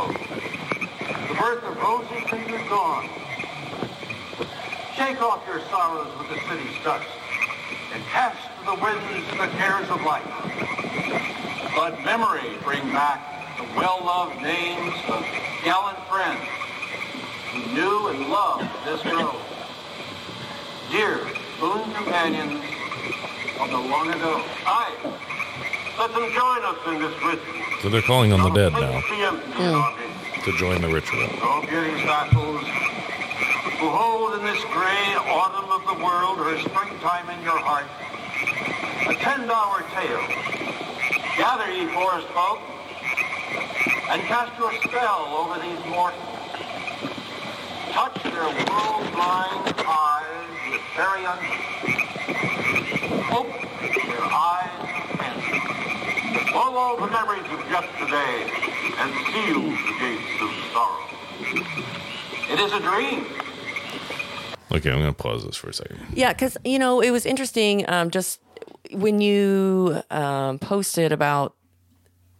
birth 1.38 1.62
of 1.62 1.76
roses 1.83 2.33
in 2.33 2.48
your 2.48 2.68
dawn. 2.68 3.09
Shake 4.96 5.20
off 5.20 5.46
your 5.46 5.61
sorrows 5.68 6.09
with 6.18 6.28
the 6.30 6.40
city's 6.48 6.82
dust 6.82 7.06
and 7.92 8.02
cast 8.04 8.40
to 8.59 8.64
the 8.64 8.74
winds 8.82 9.28
the 9.32 9.46
cares 9.59 9.90
of 9.90 10.00
life. 10.02 10.24
Let 11.76 12.02
memory 12.02 12.56
bring 12.64 12.80
back 12.92 13.59
the 13.59 13.64
well-loved 13.76 14.40
names 14.40 14.94
of 15.09 15.22
gallant 15.62 15.98
friends 16.09 16.40
who 17.52 17.74
knew 17.74 18.09
and 18.09 18.30
loved 18.30 18.70
this 18.87 19.02
grove. 19.02 19.37
Dear 20.90 21.18
boon 21.61 21.92
companions 21.92 22.64
of 23.61 23.68
the 23.68 23.76
long 23.76 24.09
ago. 24.09 24.42
Aye, 24.64 24.96
let 25.98 26.12
them 26.12 26.32
join 26.32 26.64
us 26.64 26.78
in 26.87 27.02
this 27.02 27.22
ritual. 27.22 27.82
so 27.82 27.90
they're 27.90 28.00
calling 28.00 28.32
on 28.32 28.42
the 28.42 28.50
dead 28.50 28.72
now 28.72 29.00
hmm. 29.04 29.61
now. 29.61 30.42
to 30.42 30.56
join 30.56 30.80
the 30.80 30.88
ritual. 30.88 31.28
Oh, 31.42 31.61
beauty 31.68 32.02
vassals, 32.04 32.86
who 33.78 33.90
hold 33.90 34.32
in 34.34 34.44
this 34.44 34.62
gray 34.72 35.14
autumn 35.28 35.70
of 35.70 35.84
the 35.84 36.02
world 36.02 36.38
her 36.38 36.58
springtime 36.60 37.28
in 37.28 37.42
your 37.44 37.58
heart, 37.60 37.84
attend 39.04 39.50
our 39.50 39.84
tale. 39.92 40.24
Gather, 41.36 41.68
ye 41.70 41.84
forest 41.92 42.26
folk, 42.32 42.60
and 44.08 44.22
cast 44.22 44.56
your 44.56 44.72
spell 44.80 45.28
over 45.36 45.60
these 45.60 45.84
mortals. 45.92 46.24
Touch 47.92 48.16
their 48.24 48.48
world-blind 48.48 49.76
eyes 49.84 50.56
with 50.72 50.80
fairy. 50.96 51.28
Open 53.28 53.60
their 54.08 54.24
eyes 54.24 54.72
and 55.20 55.36
Follow 56.48 56.96
the 56.98 57.12
memories 57.12 57.44
of 57.52 57.60
yesterday 57.68 58.48
and 58.96 59.12
seal 59.28 59.60
the 59.60 59.94
gates 60.00 60.40
of 60.40 60.50
sorrow. 60.72 61.04
It 62.48 62.58
is 62.60 62.72
a 62.72 62.80
dream. 62.80 63.45
Okay, 64.72 64.90
I'm 64.90 65.00
going 65.00 65.14
to 65.14 65.22
pause 65.22 65.44
this 65.44 65.57
for 65.57 65.68
a 65.68 65.74
second. 65.74 66.00
Yeah, 66.12 66.33
because 66.33 66.57
you 66.64 66.79
know 66.79 67.00
it 67.00 67.11
was 67.11 67.24
interesting. 67.26 67.88
Um, 67.88 68.11
just 68.11 68.40
when 68.92 69.20
you 69.20 70.02
um, 70.11 70.59
posted 70.59 71.12
about 71.12 71.55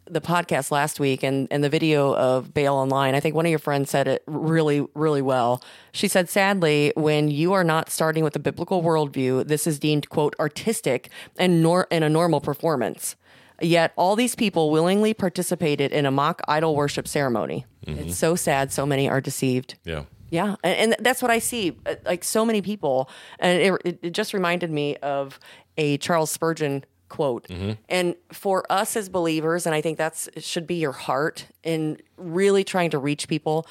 the 0.09 0.21
podcast 0.21 0.71
last 0.71 1.01
week 1.01 1.25
and, 1.25 1.49
and 1.51 1.65
the 1.65 1.69
video 1.69 2.15
of 2.15 2.55
Baal 2.55 2.77
Online, 2.77 3.15
I 3.15 3.21
think 3.21 3.35
one 3.35 3.45
of 3.45 3.51
your 3.51 3.59
friends 3.59 3.91
said 3.91 4.07
it 4.07 4.23
really, 4.27 4.87
really 4.95 5.23
well. 5.23 5.63
She 5.93 6.07
said, 6.07 6.29
sadly, 6.29 6.93
when 6.97 7.29
you 7.29 7.53
are 7.53 7.65
not 7.65 7.91
starting 7.91 8.23
with 8.23 8.37
a 8.37 8.39
biblical 8.39 8.83
worldview, 8.83 9.49
this 9.49 9.67
is 9.67 9.81
deemed, 9.81 10.09
quote, 10.09 10.37
artistic 10.39 11.11
and, 11.39 11.61
nor- 11.61 11.89
in 11.91 12.05
a 12.05 12.09
normal 12.09 12.41
performance. 12.41 13.17
Yet 13.61 13.93
all 13.97 14.15
these 14.17 14.37
people 14.37 14.71
willingly 14.71 15.13
participated 15.15 15.91
in 15.91 16.07
a 16.07 16.11
mock 16.11 16.41
idol 16.47 16.77
worship 16.77 17.09
ceremony. 17.09 17.65
It's 17.83 18.17
so 18.17 18.37
sad. 18.37 18.71
So 18.73 18.85
many 18.85 19.09
are 19.09 19.21
deceived. 19.21 19.77
Yeah. 19.85 20.05
Yeah, 20.31 20.57
and, 20.65 20.93
and 20.93 21.05
that's 21.05 21.23
what 21.23 21.31
I 21.31 21.39
see. 21.39 21.77
uh, 21.87 21.95
Like 22.05 22.25
so 22.25 22.45
many 22.45 22.63
people, 22.63 23.09
and 23.39 23.79
it, 23.85 23.99
it, 24.03 24.11
just 24.13 24.35
reminded 24.35 24.71
me 24.71 24.97
of 24.97 25.39
a 25.77 25.99
Charles 25.99 26.31
Spurgeon 26.31 26.85
quote. 27.09 27.47
And 27.89 28.17
for 28.33 28.65
us 28.71 28.97
as 28.97 29.09
believers, 29.09 29.67
and 29.67 29.75
I 29.75 29.81
think 29.81 29.99
that's 29.99 30.29
should 30.39 30.67
be 30.67 30.75
your 30.77 30.93
heart 30.93 31.47
in 31.63 31.99
really 32.17 32.65
trying 32.65 32.91
to 32.91 32.99
reach 32.99 33.29
people. 33.29 33.67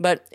But 0.00 0.34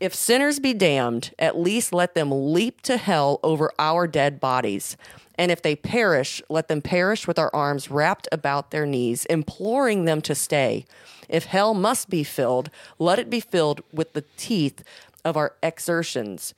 if 0.00 0.14
sinners 0.14 0.58
be 0.58 0.74
damned, 0.74 1.32
at 1.38 1.56
least 1.56 1.92
let 1.92 2.14
them 2.14 2.52
leap 2.52 2.80
to 2.82 2.96
hell 2.96 3.38
over 3.44 3.70
our 3.78 4.08
dead 4.08 4.40
bodies. 4.40 4.96
And 5.38 5.52
if 5.52 5.62
they 5.62 5.76
perish, 5.76 6.42
let 6.48 6.66
them 6.68 6.82
perish 6.82 7.26
with 7.26 7.38
our 7.38 7.54
arms 7.54 7.90
wrapped 7.90 8.28
about 8.32 8.70
their 8.72 8.84
knees, 8.84 9.24
imploring 9.26 10.04
them 10.04 10.20
to 10.22 10.34
stay. 10.34 10.84
If 11.28 11.44
hell 11.44 11.72
must 11.72 12.10
be 12.10 12.24
filled, 12.24 12.68
let 12.98 13.18
it 13.18 13.30
be 13.30 13.40
filled 13.40 13.80
with 13.92 14.12
the 14.12 14.24
teeth 14.36 14.82
of 15.24 15.36
our 15.36 15.54
exertions. 15.62 16.54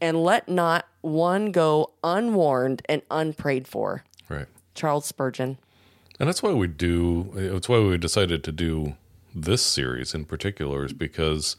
And 0.00 0.22
let 0.22 0.48
not 0.48 0.86
one 1.00 1.50
go 1.50 1.90
unwarned 2.04 2.82
and 2.88 3.02
unprayed 3.10 3.66
for. 3.66 4.04
Right. 4.28 4.46
Charles 4.74 5.06
Spurgeon. 5.06 5.58
And 6.20 6.28
that's 6.28 6.42
why 6.42 6.52
we 6.52 6.66
do, 6.68 7.32
it's 7.34 7.68
why 7.68 7.80
we 7.80 7.96
decided 7.98 8.44
to 8.44 8.52
do 8.52 8.96
this 9.34 9.62
series 9.62 10.14
in 10.14 10.24
particular, 10.24 10.84
is 10.84 10.92
because 10.92 11.56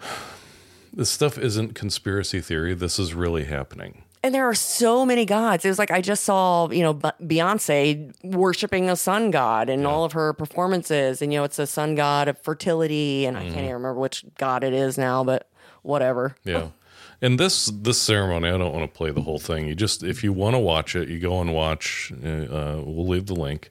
this 0.92 1.10
stuff 1.10 1.38
isn't 1.38 1.74
conspiracy 1.74 2.40
theory. 2.40 2.74
This 2.74 2.98
is 2.98 3.14
really 3.14 3.44
happening. 3.44 4.04
And 4.22 4.34
there 4.34 4.46
are 4.46 4.54
so 4.54 5.06
many 5.06 5.24
gods. 5.24 5.64
It 5.64 5.68
was 5.68 5.78
like 5.78 5.90
I 5.90 6.02
just 6.02 6.24
saw, 6.24 6.68
you 6.70 6.82
know, 6.82 6.94
Beyonce 6.94 8.12
worshiping 8.22 8.90
a 8.90 8.96
sun 8.96 9.30
god 9.30 9.70
in 9.70 9.86
all 9.86 10.04
of 10.04 10.12
her 10.12 10.34
performances. 10.34 11.22
And, 11.22 11.32
you 11.32 11.38
know, 11.38 11.44
it's 11.44 11.58
a 11.58 11.66
sun 11.66 11.94
god 11.94 12.28
of 12.28 12.38
fertility. 12.38 13.24
And 13.24 13.38
I 13.38 13.44
can't 13.44 13.56
even 13.56 13.72
remember 13.72 13.94
which 13.94 14.24
god 14.36 14.62
it 14.62 14.74
is 14.74 14.98
now, 14.98 15.24
but 15.24 15.48
whatever. 15.82 16.36
Yeah. 16.44 16.68
And 17.22 17.38
this 17.38 17.66
this 17.66 18.00
ceremony, 18.00 18.48
I 18.48 18.56
don't 18.56 18.72
want 18.72 18.90
to 18.90 18.96
play 18.96 19.10
the 19.10 19.20
whole 19.20 19.38
thing. 19.38 19.66
You 19.66 19.74
just 19.74 20.02
if 20.02 20.24
you 20.24 20.32
want 20.32 20.54
to 20.54 20.58
watch 20.58 20.96
it, 20.96 21.08
you 21.10 21.18
go 21.18 21.40
and 21.42 21.52
watch. 21.52 22.10
Uh, 22.12 22.80
we'll 22.82 23.06
leave 23.06 23.26
the 23.26 23.34
link. 23.34 23.68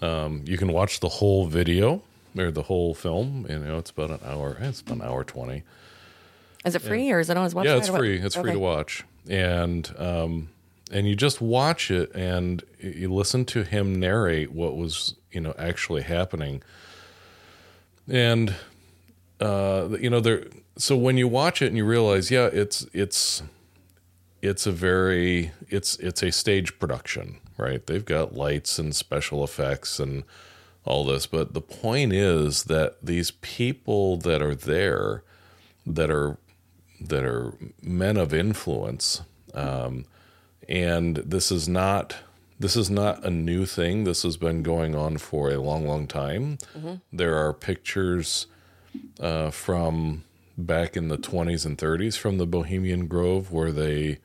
Um, 0.00 0.44
you 0.46 0.56
can 0.56 0.72
watch 0.72 1.00
the 1.00 1.08
whole 1.08 1.46
video 1.46 2.02
or 2.36 2.52
the 2.52 2.62
whole 2.62 2.94
film. 2.94 3.46
You 3.48 3.58
know, 3.58 3.78
it's 3.78 3.90
about 3.90 4.10
an 4.10 4.20
hour. 4.24 4.56
It's 4.60 4.80
about 4.80 4.98
an 4.98 5.02
hour 5.02 5.24
twenty. 5.24 5.64
Is 6.64 6.76
it 6.76 6.82
free 6.82 7.10
or 7.10 7.18
is 7.18 7.30
it 7.30 7.36
on 7.36 7.42
his 7.42 7.54
website? 7.54 7.64
Yeah, 7.64 7.76
it's 7.78 7.88
free. 7.88 8.18
It's 8.18 8.36
free 8.36 8.52
to 8.52 8.58
watch, 8.60 9.04
and 9.28 9.94
um, 9.98 10.48
and 10.90 11.06
you 11.06 11.14
just 11.14 11.40
watch 11.40 11.90
it 11.90 12.10
and 12.14 12.64
you 12.80 13.12
listen 13.12 13.44
to 13.44 13.62
him 13.62 14.00
narrate 14.00 14.52
what 14.52 14.76
was 14.76 15.14
you 15.30 15.40
know 15.40 15.54
actually 15.58 16.02
happening, 16.02 16.62
and 18.08 18.54
uh, 19.40 19.88
you 20.00 20.10
know 20.10 20.20
there. 20.20 20.46
So 20.76 20.96
when 20.96 21.16
you 21.16 21.28
watch 21.28 21.60
it 21.60 21.66
and 21.66 21.76
you 21.76 21.84
realize, 21.84 22.30
yeah, 22.30 22.46
it's 22.46 22.86
it's 22.92 23.42
it's 24.42 24.66
a 24.66 24.72
very 24.72 25.52
it's 25.68 25.96
it's 25.96 26.22
a 26.22 26.32
stage 26.32 26.78
production, 26.78 27.38
right? 27.56 27.84
They've 27.86 28.04
got 28.04 28.34
lights 28.34 28.78
and 28.78 28.94
special 28.94 29.44
effects 29.44 29.98
and 30.00 30.24
all 30.84 31.04
this, 31.04 31.26
but 31.26 31.52
the 31.52 31.60
point 31.60 32.12
is 32.12 32.64
that 32.64 32.96
these 33.02 33.30
people 33.30 34.16
that 34.18 34.40
are 34.40 34.54
there, 34.54 35.22
that 35.84 36.10
are 36.10 36.38
that 37.00 37.24
are 37.24 37.54
men 37.82 38.16
of 38.16 38.32
influence, 38.34 39.22
um, 39.54 40.04
and 40.68 41.16
this 41.16 41.50
is 41.52 41.68
not 41.68 42.16
this 42.60 42.76
is 42.76 42.90
not 42.90 43.24
a 43.24 43.30
new 43.30 43.64
thing. 43.66 44.04
This 44.04 44.24
has 44.24 44.36
been 44.36 44.62
going 44.64 44.94
on 44.94 45.18
for 45.18 45.50
a 45.50 45.60
long, 45.60 45.86
long 45.86 46.08
time. 46.08 46.58
There 47.12 47.36
are 47.36 47.52
pictures 47.52 48.46
uh, 49.20 49.50
from 49.50 50.24
back 50.56 50.96
in 50.96 51.06
the 51.08 51.16
20s 51.18 51.64
and 51.64 51.78
30s 51.78 52.18
from 52.18 52.38
the 52.38 52.46
Bohemian 52.46 53.06
Grove 53.06 53.52
where 53.52 53.70
they 53.70 54.18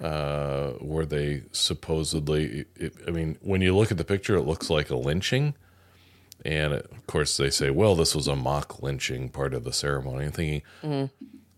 uh, 0.00 0.70
where 0.80 1.06
they 1.06 1.42
supposedly 1.52 2.64
it, 2.74 2.94
I 3.06 3.12
mean 3.12 3.38
when 3.42 3.60
you 3.60 3.76
look 3.76 3.92
at 3.92 3.98
the 3.98 4.04
picture 4.04 4.34
it 4.34 4.42
looks 4.42 4.68
like 4.68 4.90
a 4.90 4.96
lynching 4.96 5.54
and 6.44 6.72
of 6.72 7.06
course 7.06 7.36
they 7.36 7.50
say 7.50 7.70
well 7.70 7.94
this 7.94 8.12
was 8.12 8.26
a 8.26 8.34
mock 8.34 8.82
lynching 8.82 9.28
part 9.28 9.54
of 9.54 9.62
the 9.62 9.72
ceremony 9.72 10.24
I'm 10.24 10.32
thinking 10.32 10.62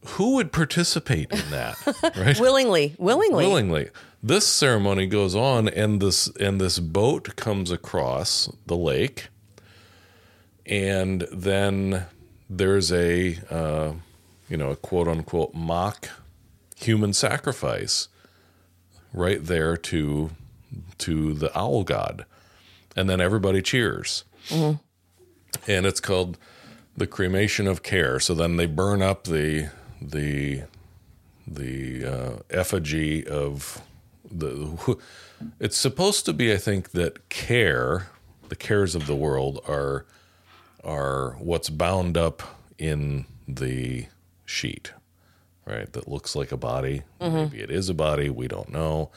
who 0.06 0.34
would 0.34 0.52
participate 0.52 1.30
in 1.30 1.50
that 1.50 1.76
right? 2.16 2.38
Willingly, 2.38 2.94
willingly. 2.98 3.46
willingly. 3.46 3.90
This 4.22 4.46
ceremony 4.46 5.06
goes 5.06 5.34
on 5.34 5.68
and 5.68 6.00
this 6.00 6.28
and 6.40 6.60
this 6.60 6.78
boat 6.78 7.36
comes 7.36 7.70
across 7.70 8.50
the 8.66 8.76
lake. 8.76 9.28
And 10.66 11.26
then 11.32 12.06
there's 12.48 12.90
a 12.92 13.38
uh, 13.50 13.94
you 14.48 14.56
know 14.56 14.70
a 14.70 14.76
quote 14.76 15.08
unquote 15.08 15.54
mock 15.54 16.08
human 16.76 17.12
sacrifice 17.12 18.08
right 19.12 19.44
there 19.44 19.76
to 19.76 20.30
to 20.98 21.34
the 21.34 21.56
owl 21.58 21.84
god. 21.84 22.24
And 22.96 23.08
then 23.10 23.20
everybody 23.20 23.60
cheers. 23.60 24.24
And 24.50 25.86
it's 25.86 26.00
called 26.00 26.38
the 26.96 27.06
cremation 27.06 27.66
of 27.66 27.82
care. 27.82 28.20
So 28.20 28.34
then 28.34 28.56
they 28.56 28.66
burn 28.66 29.02
up 29.02 29.24
the 29.24 29.70
the 30.10 30.62
the 31.46 32.04
uh, 32.04 32.36
effigy 32.50 33.26
of 33.26 33.82
the 34.30 34.98
it's 35.60 35.76
supposed 35.76 36.24
to 36.24 36.32
be 36.32 36.52
i 36.52 36.56
think 36.56 36.92
that 36.92 37.28
care 37.28 38.08
the 38.48 38.56
cares 38.56 38.94
of 38.94 39.06
the 39.06 39.16
world 39.16 39.60
are 39.68 40.06
are 40.82 41.36
what's 41.38 41.70
bound 41.70 42.16
up 42.16 42.42
in 42.78 43.24
the 43.46 44.06
sheet 44.44 44.92
right? 45.66 45.92
That 45.92 46.08
looks 46.08 46.36
like 46.36 46.52
a 46.52 46.56
body. 46.56 47.02
Maybe 47.20 47.60
it 47.60 47.70
is 47.70 47.88
a 47.88 47.94
body. 47.94 48.30
We 48.30 48.48
don't 48.48 48.70
know. 48.70 49.10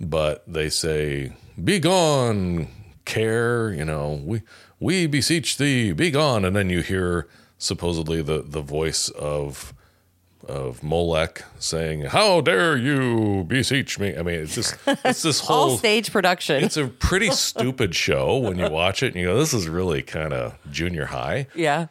But 0.00 0.44
they 0.46 0.68
say 0.70 1.32
be 1.62 1.78
gone 1.78 2.68
care 3.04 3.72
you 3.72 3.84
know. 3.84 4.20
We 4.24 4.42
we 4.78 5.06
beseech 5.06 5.56
thee 5.58 5.92
be 5.92 6.10
gone. 6.10 6.44
And 6.44 6.54
then 6.54 6.70
you 6.70 6.80
hear 6.82 7.28
supposedly 7.58 8.22
the 8.22 8.42
the 8.42 8.62
voice 8.62 9.08
of 9.10 9.74
of 10.48 10.82
Molech 10.82 11.44
saying, 11.58 12.02
"How 12.06 12.40
dare 12.40 12.76
you 12.76 13.44
beseech 13.46 13.98
me?" 13.98 14.16
I 14.16 14.22
mean, 14.22 14.40
it's 14.40 14.54
just 14.54 14.76
it's 15.04 15.22
this 15.22 15.40
whole 15.46 15.70
All 15.70 15.76
stage 15.78 16.10
production. 16.12 16.62
it's 16.64 16.76
a 16.76 16.86
pretty 16.88 17.30
stupid 17.32 17.94
show 17.94 18.36
when 18.38 18.58
you 18.58 18.68
watch 18.70 19.02
it 19.02 19.08
and 19.08 19.16
you 19.16 19.26
go, 19.26 19.38
"This 19.38 19.52
is 19.54 19.68
really 19.68 20.02
kind 20.02 20.32
of 20.32 20.56
junior 20.70 21.06
high." 21.06 21.46
yeah. 21.54 21.86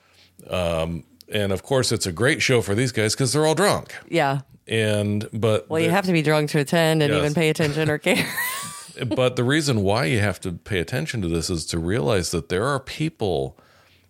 And 1.32 1.52
of 1.52 1.62
course, 1.62 1.91
it's 1.91 2.08
a 2.08 2.12
great 2.12 2.41
show 2.41 2.62
for 2.62 2.74
these 2.74 2.91
guys 2.91 3.14
because 3.14 3.34
they're 3.34 3.45
all 3.45 3.54
drunk. 3.56 3.95
Yeah. 4.08 4.41
And 4.68 5.28
but 5.32 5.70
Well, 5.70 5.80
you 5.82 5.89
have 5.91 6.06
to 6.06 6.12
be 6.12 6.22
drunk 6.24 6.50
to 6.52 6.60
attend 6.60 7.04
and 7.04 7.12
Yes. 7.14 7.20
even 7.22 7.34
pay 7.36 7.50
attention 7.50 7.89
or 7.89 7.97
care. 8.00 8.26
but 9.16 9.36
the 9.36 9.43
reason 9.43 9.82
why 9.84 10.06
you 10.06 10.20
have 10.20 10.39
to 10.41 10.54
pay 10.54 10.80
attention 10.80 11.22
to 11.22 11.28
this 11.28 11.50
is 11.50 11.66
to 11.68 11.78
realize 11.80 12.32
that 12.32 12.50
there 12.50 12.66
are 12.66 12.80
people 12.80 13.58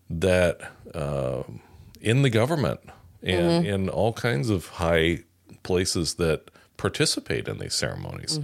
that 0.09 0.61
uh, 0.95 1.43
in 2.01 2.21
the 2.21 2.29
government 2.29 2.79
and 3.23 3.65
in 3.65 3.89
all 3.89 4.13
kinds 4.13 4.49
of 4.49 4.67
high 4.67 5.23
places 5.63 6.15
that 6.15 6.49
participate 6.77 7.47
in 7.47 7.57
these 7.59 7.73
ceremonies, 7.75 8.39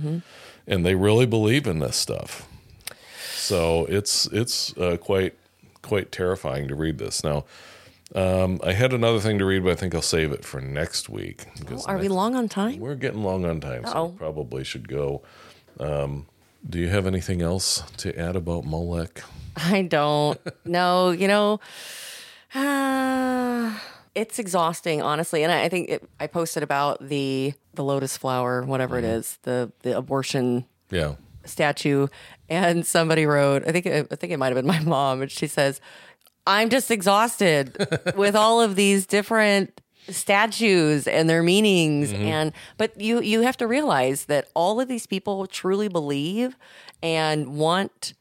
and 0.68 0.86
they 0.86 0.96
really 0.96 1.26
believe 1.26 1.68
in 1.68 1.80
this 1.80 1.96
stuff. 1.96 2.48
So 3.36 3.86
it's 3.86 4.26
it's 4.28 4.76
uh, 4.78 4.98
quite 4.98 5.36
quite 5.82 6.12
terrifying 6.12 6.68
to 6.68 6.76
read 6.76 6.98
this 6.98 7.24
now. 7.24 7.46
Um, 8.14 8.60
I 8.64 8.74
had 8.74 8.94
another 8.94 9.20
thing 9.20 9.40
to 9.40 9.46
read, 9.46 9.64
but 9.64 9.72
I 9.72 9.76
think 9.76 9.94
I'll 9.96 10.02
save 10.02 10.32
it 10.32 10.46
for 10.46 10.62
next 10.62 11.10
week. 11.10 11.46
because 11.60 11.86
Are 11.86 11.98
we 11.98 12.08
long 12.08 12.36
on 12.36 12.48
time? 12.48 12.80
We're 12.80 12.96
getting 12.96 13.24
long 13.24 13.46
on 13.46 13.60
time, 13.60 13.84
Uh-oh. 13.86 14.06
we 14.08 14.18
probably 14.18 14.64
should 14.64 14.88
go. 14.88 15.24
Um, 15.80 16.28
do 16.68 16.80
you 16.80 16.88
have 16.90 17.08
anything 17.08 17.42
else 17.42 17.82
to 17.98 18.18
add 18.18 18.36
about 18.36 18.64
Molech? 18.66 19.24
I 19.58 19.82
don't 19.84 20.40
no, 20.66 21.12
You 21.12 21.28
know, 21.28 21.60
uh, 22.54 23.78
it's 24.16 24.40
exhausting, 24.40 25.02
honestly. 25.02 25.44
And 25.44 25.52
I, 25.52 25.64
I 25.66 25.70
think 25.70 25.90
it, 25.90 26.10
I 26.20 26.28
posted 26.28 26.64
about 26.64 27.08
the 27.08 27.54
the 27.74 27.84
lotus 27.84 28.18
flower, 28.18 28.64
whatever 28.64 28.96
Mm-hmm. 28.96 29.06
it 29.06 29.18
is, 29.18 29.40
the 29.44 29.72
the 29.84 29.98
abortion 29.98 30.66
Yeah, 30.90 31.16
statue, 31.44 32.08
and 32.50 32.86
somebody 32.86 33.26
wrote. 33.26 33.68
I 33.68 33.72
think 33.72 33.86
it, 33.86 34.08
I 34.12 34.16
think 34.16 34.32
it 34.34 34.38
might 34.38 34.48
have 34.48 34.56
been 34.56 34.66
my 34.66 34.80
mom, 34.96 35.22
and 35.22 35.30
she 35.32 35.48
says, 35.48 35.82
"I'm 36.48 36.70
just 36.70 36.90
exhausted 36.90 37.76
with 38.16 38.36
all 38.36 38.62
of 38.62 38.76
these 38.76 39.06
different." 39.06 39.82
statues 40.08 41.08
and 41.08 41.28
their 41.28 41.42
meanings 41.42 42.14
and 42.14 42.52
but 42.78 43.02
you 43.02 43.22
you 43.22 43.42
have 43.42 43.58
to 43.58 43.66
realize 43.66 44.26
that 44.26 44.48
all 44.54 44.80
of 44.80 44.88
these 44.88 45.08
people 45.08 45.48
truly 45.48 45.88
believe 45.88 46.56
and 47.02 47.58
want 47.58 48.14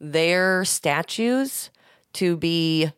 their 0.00 0.64
statues 0.64 1.68
to 2.12 2.36
be 2.36 2.92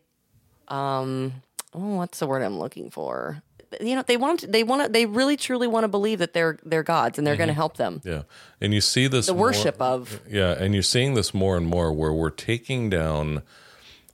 um 0.67 1.33
oh 1.75 1.95
what's 1.97 2.19
the 2.19 2.27
word 2.27 2.41
i'm 2.41 2.57
looking 2.57 2.89
for. 2.89 3.43
You 3.81 3.95
know 3.95 4.03
they 4.03 4.15
want 4.15 4.49
they 4.49 4.63
want 4.63 4.83
to 4.83 4.89
they 4.89 5.05
really 5.05 5.35
truly 5.35 5.67
want 5.67 5.83
to 5.83 5.89
believe 5.89 6.19
that 6.19 6.31
they're 6.33 6.57
they're 6.63 6.83
gods 6.83 7.17
and 7.17 7.27
they're 7.27 7.35
going 7.35 7.49
to 7.49 7.53
help 7.53 7.75
them. 7.75 7.99
Yeah, 8.05 8.21
and 8.61 8.73
you 8.73 8.79
see 8.79 9.07
this 9.07 9.25
the 9.25 9.33
more- 9.33 9.47
worship 9.47 9.81
of 9.81 10.21
Yeah, 10.29 10.51
and 10.51 10.73
you're 10.73 10.83
seeing 10.83 11.13
this 11.13 11.33
more 11.33 11.57
and 11.57 11.67
more 11.67 11.91
where 11.91 12.13
we're 12.13 12.29
taking 12.29 12.89
down 12.89 13.41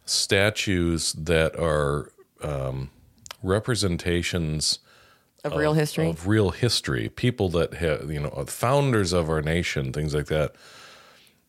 statues 0.05 1.13
that 1.13 1.55
are 1.59 2.11
um, 2.41 2.89
representations 3.43 4.79
of 5.43 5.55
real 5.55 5.73
history? 5.73 6.09
of 6.09 6.27
real 6.27 6.51
history, 6.51 7.09
people 7.09 7.49
that 7.49 7.75
have, 7.75 8.11
you 8.11 8.19
know, 8.19 8.29
founders 8.47 9.13
of 9.13 9.29
our 9.29 9.41
nation, 9.41 9.91
things 9.91 10.13
like 10.13 10.27
that. 10.27 10.53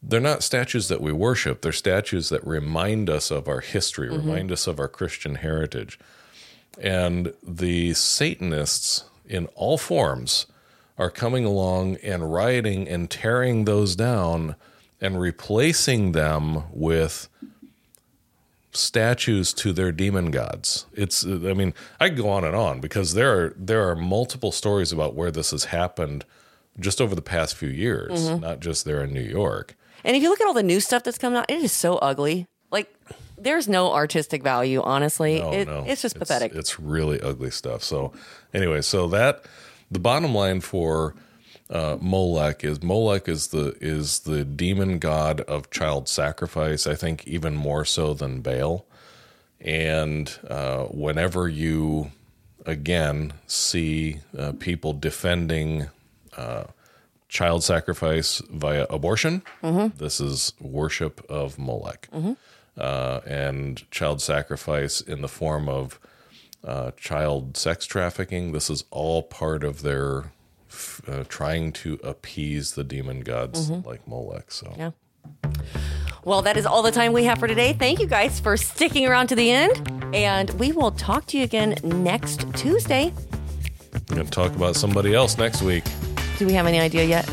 They're 0.03 0.21
not 0.21 0.43
statues 0.43 0.89
that 0.89 1.01
we 1.01 1.13
worship. 1.13 1.63
They're 1.63 1.73
statues 1.73 2.29
that 2.31 2.45
remind 2.47 3.09
us 3.09 3.31
of 3.31 3.47
our 3.49 3.61
history, 3.61 4.09
mm-hmm. 4.09 4.29
remind 4.29 4.53
us 4.53 4.67
of 4.67 4.81
our 4.81 4.89
Christian 4.89 5.37
heritage. 5.37 5.99
And 6.81 7.35
the 7.43 7.95
Satanists 7.95 9.05
in 9.29 9.47
all 9.55 9.79
forms 9.79 10.47
are 10.99 11.11
coming 11.11 11.45
along 11.45 11.97
and 11.97 12.33
rioting 12.33 12.89
and 12.89 13.11
tearing 13.11 13.65
those 13.65 13.95
down 13.95 14.57
and 15.01 15.21
replacing 15.21 16.13
them 16.13 16.65
with 16.73 17.29
statues 18.73 19.53
to 19.53 19.73
their 19.73 19.93
demon 19.93 20.31
gods. 20.31 20.87
It's 20.95 21.25
I 21.25 21.55
mean, 21.55 21.75
I 22.01 22.09
could 22.09 22.19
go 22.19 22.29
on 22.29 22.45
and 22.45 22.57
on 22.57 22.81
because 22.81 23.15
there 23.15 23.33
are 23.33 23.55
there 23.57 23.89
are 23.89 23.97
multiple 23.97 24.53
stories 24.53 24.93
about 24.93 25.15
where 25.15 25.31
this 25.31 25.51
has 25.51 25.67
happened 25.67 26.25
just 26.81 27.01
over 27.01 27.15
the 27.15 27.23
past 27.23 27.55
few 27.55 27.69
years, 27.69 28.29
mm-hmm. 28.29 28.41
not 28.41 28.61
just 28.61 28.85
there 28.85 29.03
in 29.03 29.13
New 29.13 29.21
York. 29.21 29.75
And 30.05 30.17
if 30.17 30.23
you 30.23 30.29
look 30.29 30.41
at 30.41 30.47
all 30.47 30.55
the 30.55 30.63
new 30.63 30.81
stuff 30.81 31.03
that's 31.03 31.19
coming 31.19 31.39
out 31.39 31.51
it 31.51 31.59
is 31.63 31.73
so 31.73 31.97
ugly 31.99 32.47
like 32.71 32.93
there's 33.39 33.69
no 33.69 33.93
artistic 33.93 34.43
value 34.43 34.81
honestly 34.83 35.41
No, 35.41 35.53
it, 35.53 35.67
no. 35.67 35.85
it's 35.87 36.03
just 36.03 36.17
pathetic 36.19 36.55
It's 36.55 36.79
really 36.79 37.21
ugly 37.21 37.51
stuff. 37.51 37.83
So, 37.83 38.13
anyway, 38.55 38.83
so 38.83 39.09
that 39.09 39.45
the 39.91 39.99
bottom 39.99 40.33
line 40.35 40.61
for 40.61 41.15
uh, 41.69 41.97
Molech 42.01 42.63
is 42.63 42.83
Molech 42.83 43.29
is 43.29 43.49
the 43.49 43.77
is 43.81 44.21
the 44.21 44.45
demon 44.45 44.99
god 44.99 45.41
of 45.43 45.71
child 45.71 46.09
sacrifice. 46.09 46.87
I 46.87 46.95
think 46.95 47.27
even 47.27 47.57
more 47.57 47.85
so 47.85 48.15
than 48.15 48.43
Baal. 48.43 48.85
And 49.61 50.33
uh, 50.49 50.85
whenever 50.85 51.49
you 51.49 52.13
again 52.65 53.33
see 53.47 54.21
uh, 54.39 54.53
people 54.59 54.93
defending 54.93 55.89
uh, 56.37 56.65
child 57.33 57.65
sacrifice 57.65 58.43
via 58.51 58.87
abortion, 58.91 59.43
this 59.97 60.21
is 60.21 60.53
worship 60.61 61.25
of 61.31 61.59
Molech 61.59 62.09
uh, 62.79 63.21
and 63.27 63.91
child 63.91 64.21
sacrifice 64.21 65.01
in 65.01 65.23
the 65.23 65.29
form 65.29 65.67
of 65.67 65.99
uh, 66.63 66.91
child 66.97 67.57
sex 67.57 67.87
trafficking. 67.87 68.53
This 68.53 68.69
is 68.69 68.85
all 68.91 69.23
part 69.23 69.65
of 69.65 69.81
their 69.81 70.33
f- 70.69 71.01
uh, 71.09 71.25
trying 71.27 71.73
to 71.73 71.99
appease 72.05 72.73
the 72.73 72.85
demon 72.85 73.21
gods 73.21 73.71
like 73.71 74.07
Molech. 74.07 74.53
So, 74.53 74.75
yeah 74.77 74.91
well 76.25 76.43
that 76.43 76.57
is 76.57 76.67
all 76.67 76.83
the 76.83 76.91
time 76.91 77.13
we 77.13 77.25
have 77.25 77.39
for 77.39 77.47
today 77.47 77.73
thank 77.73 78.01
you 78.01 78.07
guys 78.07 78.41
for 78.41 78.57
sticking 78.57 79.07
around 79.07 79.29
to 79.29 79.37
the 79.37 79.51
end 79.51 79.89
and 80.15 80.51
we 80.59 80.73
will 80.73 80.91
talk 80.93 81.27
to 81.27 81.39
you 81.39 81.45
again 81.45 81.77
next 81.85 82.45
tuesday 82.55 83.13
we're 84.09 84.17
going 84.17 84.27
to 84.27 84.33
talk 84.33 84.55
about 84.55 84.75
somebody 84.77 85.15
else 85.15 85.39
next 85.39 85.63
week. 85.63 85.85
Do 86.39 86.47
we 86.47 86.53
have 86.53 86.67
any 86.67 86.81
idea 86.81 87.05
yet 87.05 87.27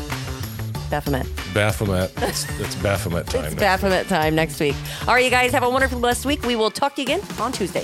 baphomet 0.90 1.26
Baphomet. 1.52 2.12
It's, 2.18 2.60
it's 2.60 2.74
Baphomet 2.76 3.26
time. 3.28 3.44
It's 3.46 3.54
Baphomet 3.54 4.06
time 4.08 4.34
next 4.34 4.60
week. 4.60 4.76
All 5.06 5.14
right, 5.14 5.24
you 5.24 5.30
guys 5.30 5.52
have 5.52 5.62
a 5.62 5.70
wonderful 5.70 5.98
blessed 5.98 6.26
week. 6.26 6.44
We 6.44 6.56
will 6.56 6.70
talk 6.70 6.94
to 6.96 7.02
you 7.02 7.06
again 7.06 7.20
on 7.40 7.52
Tuesday. 7.52 7.82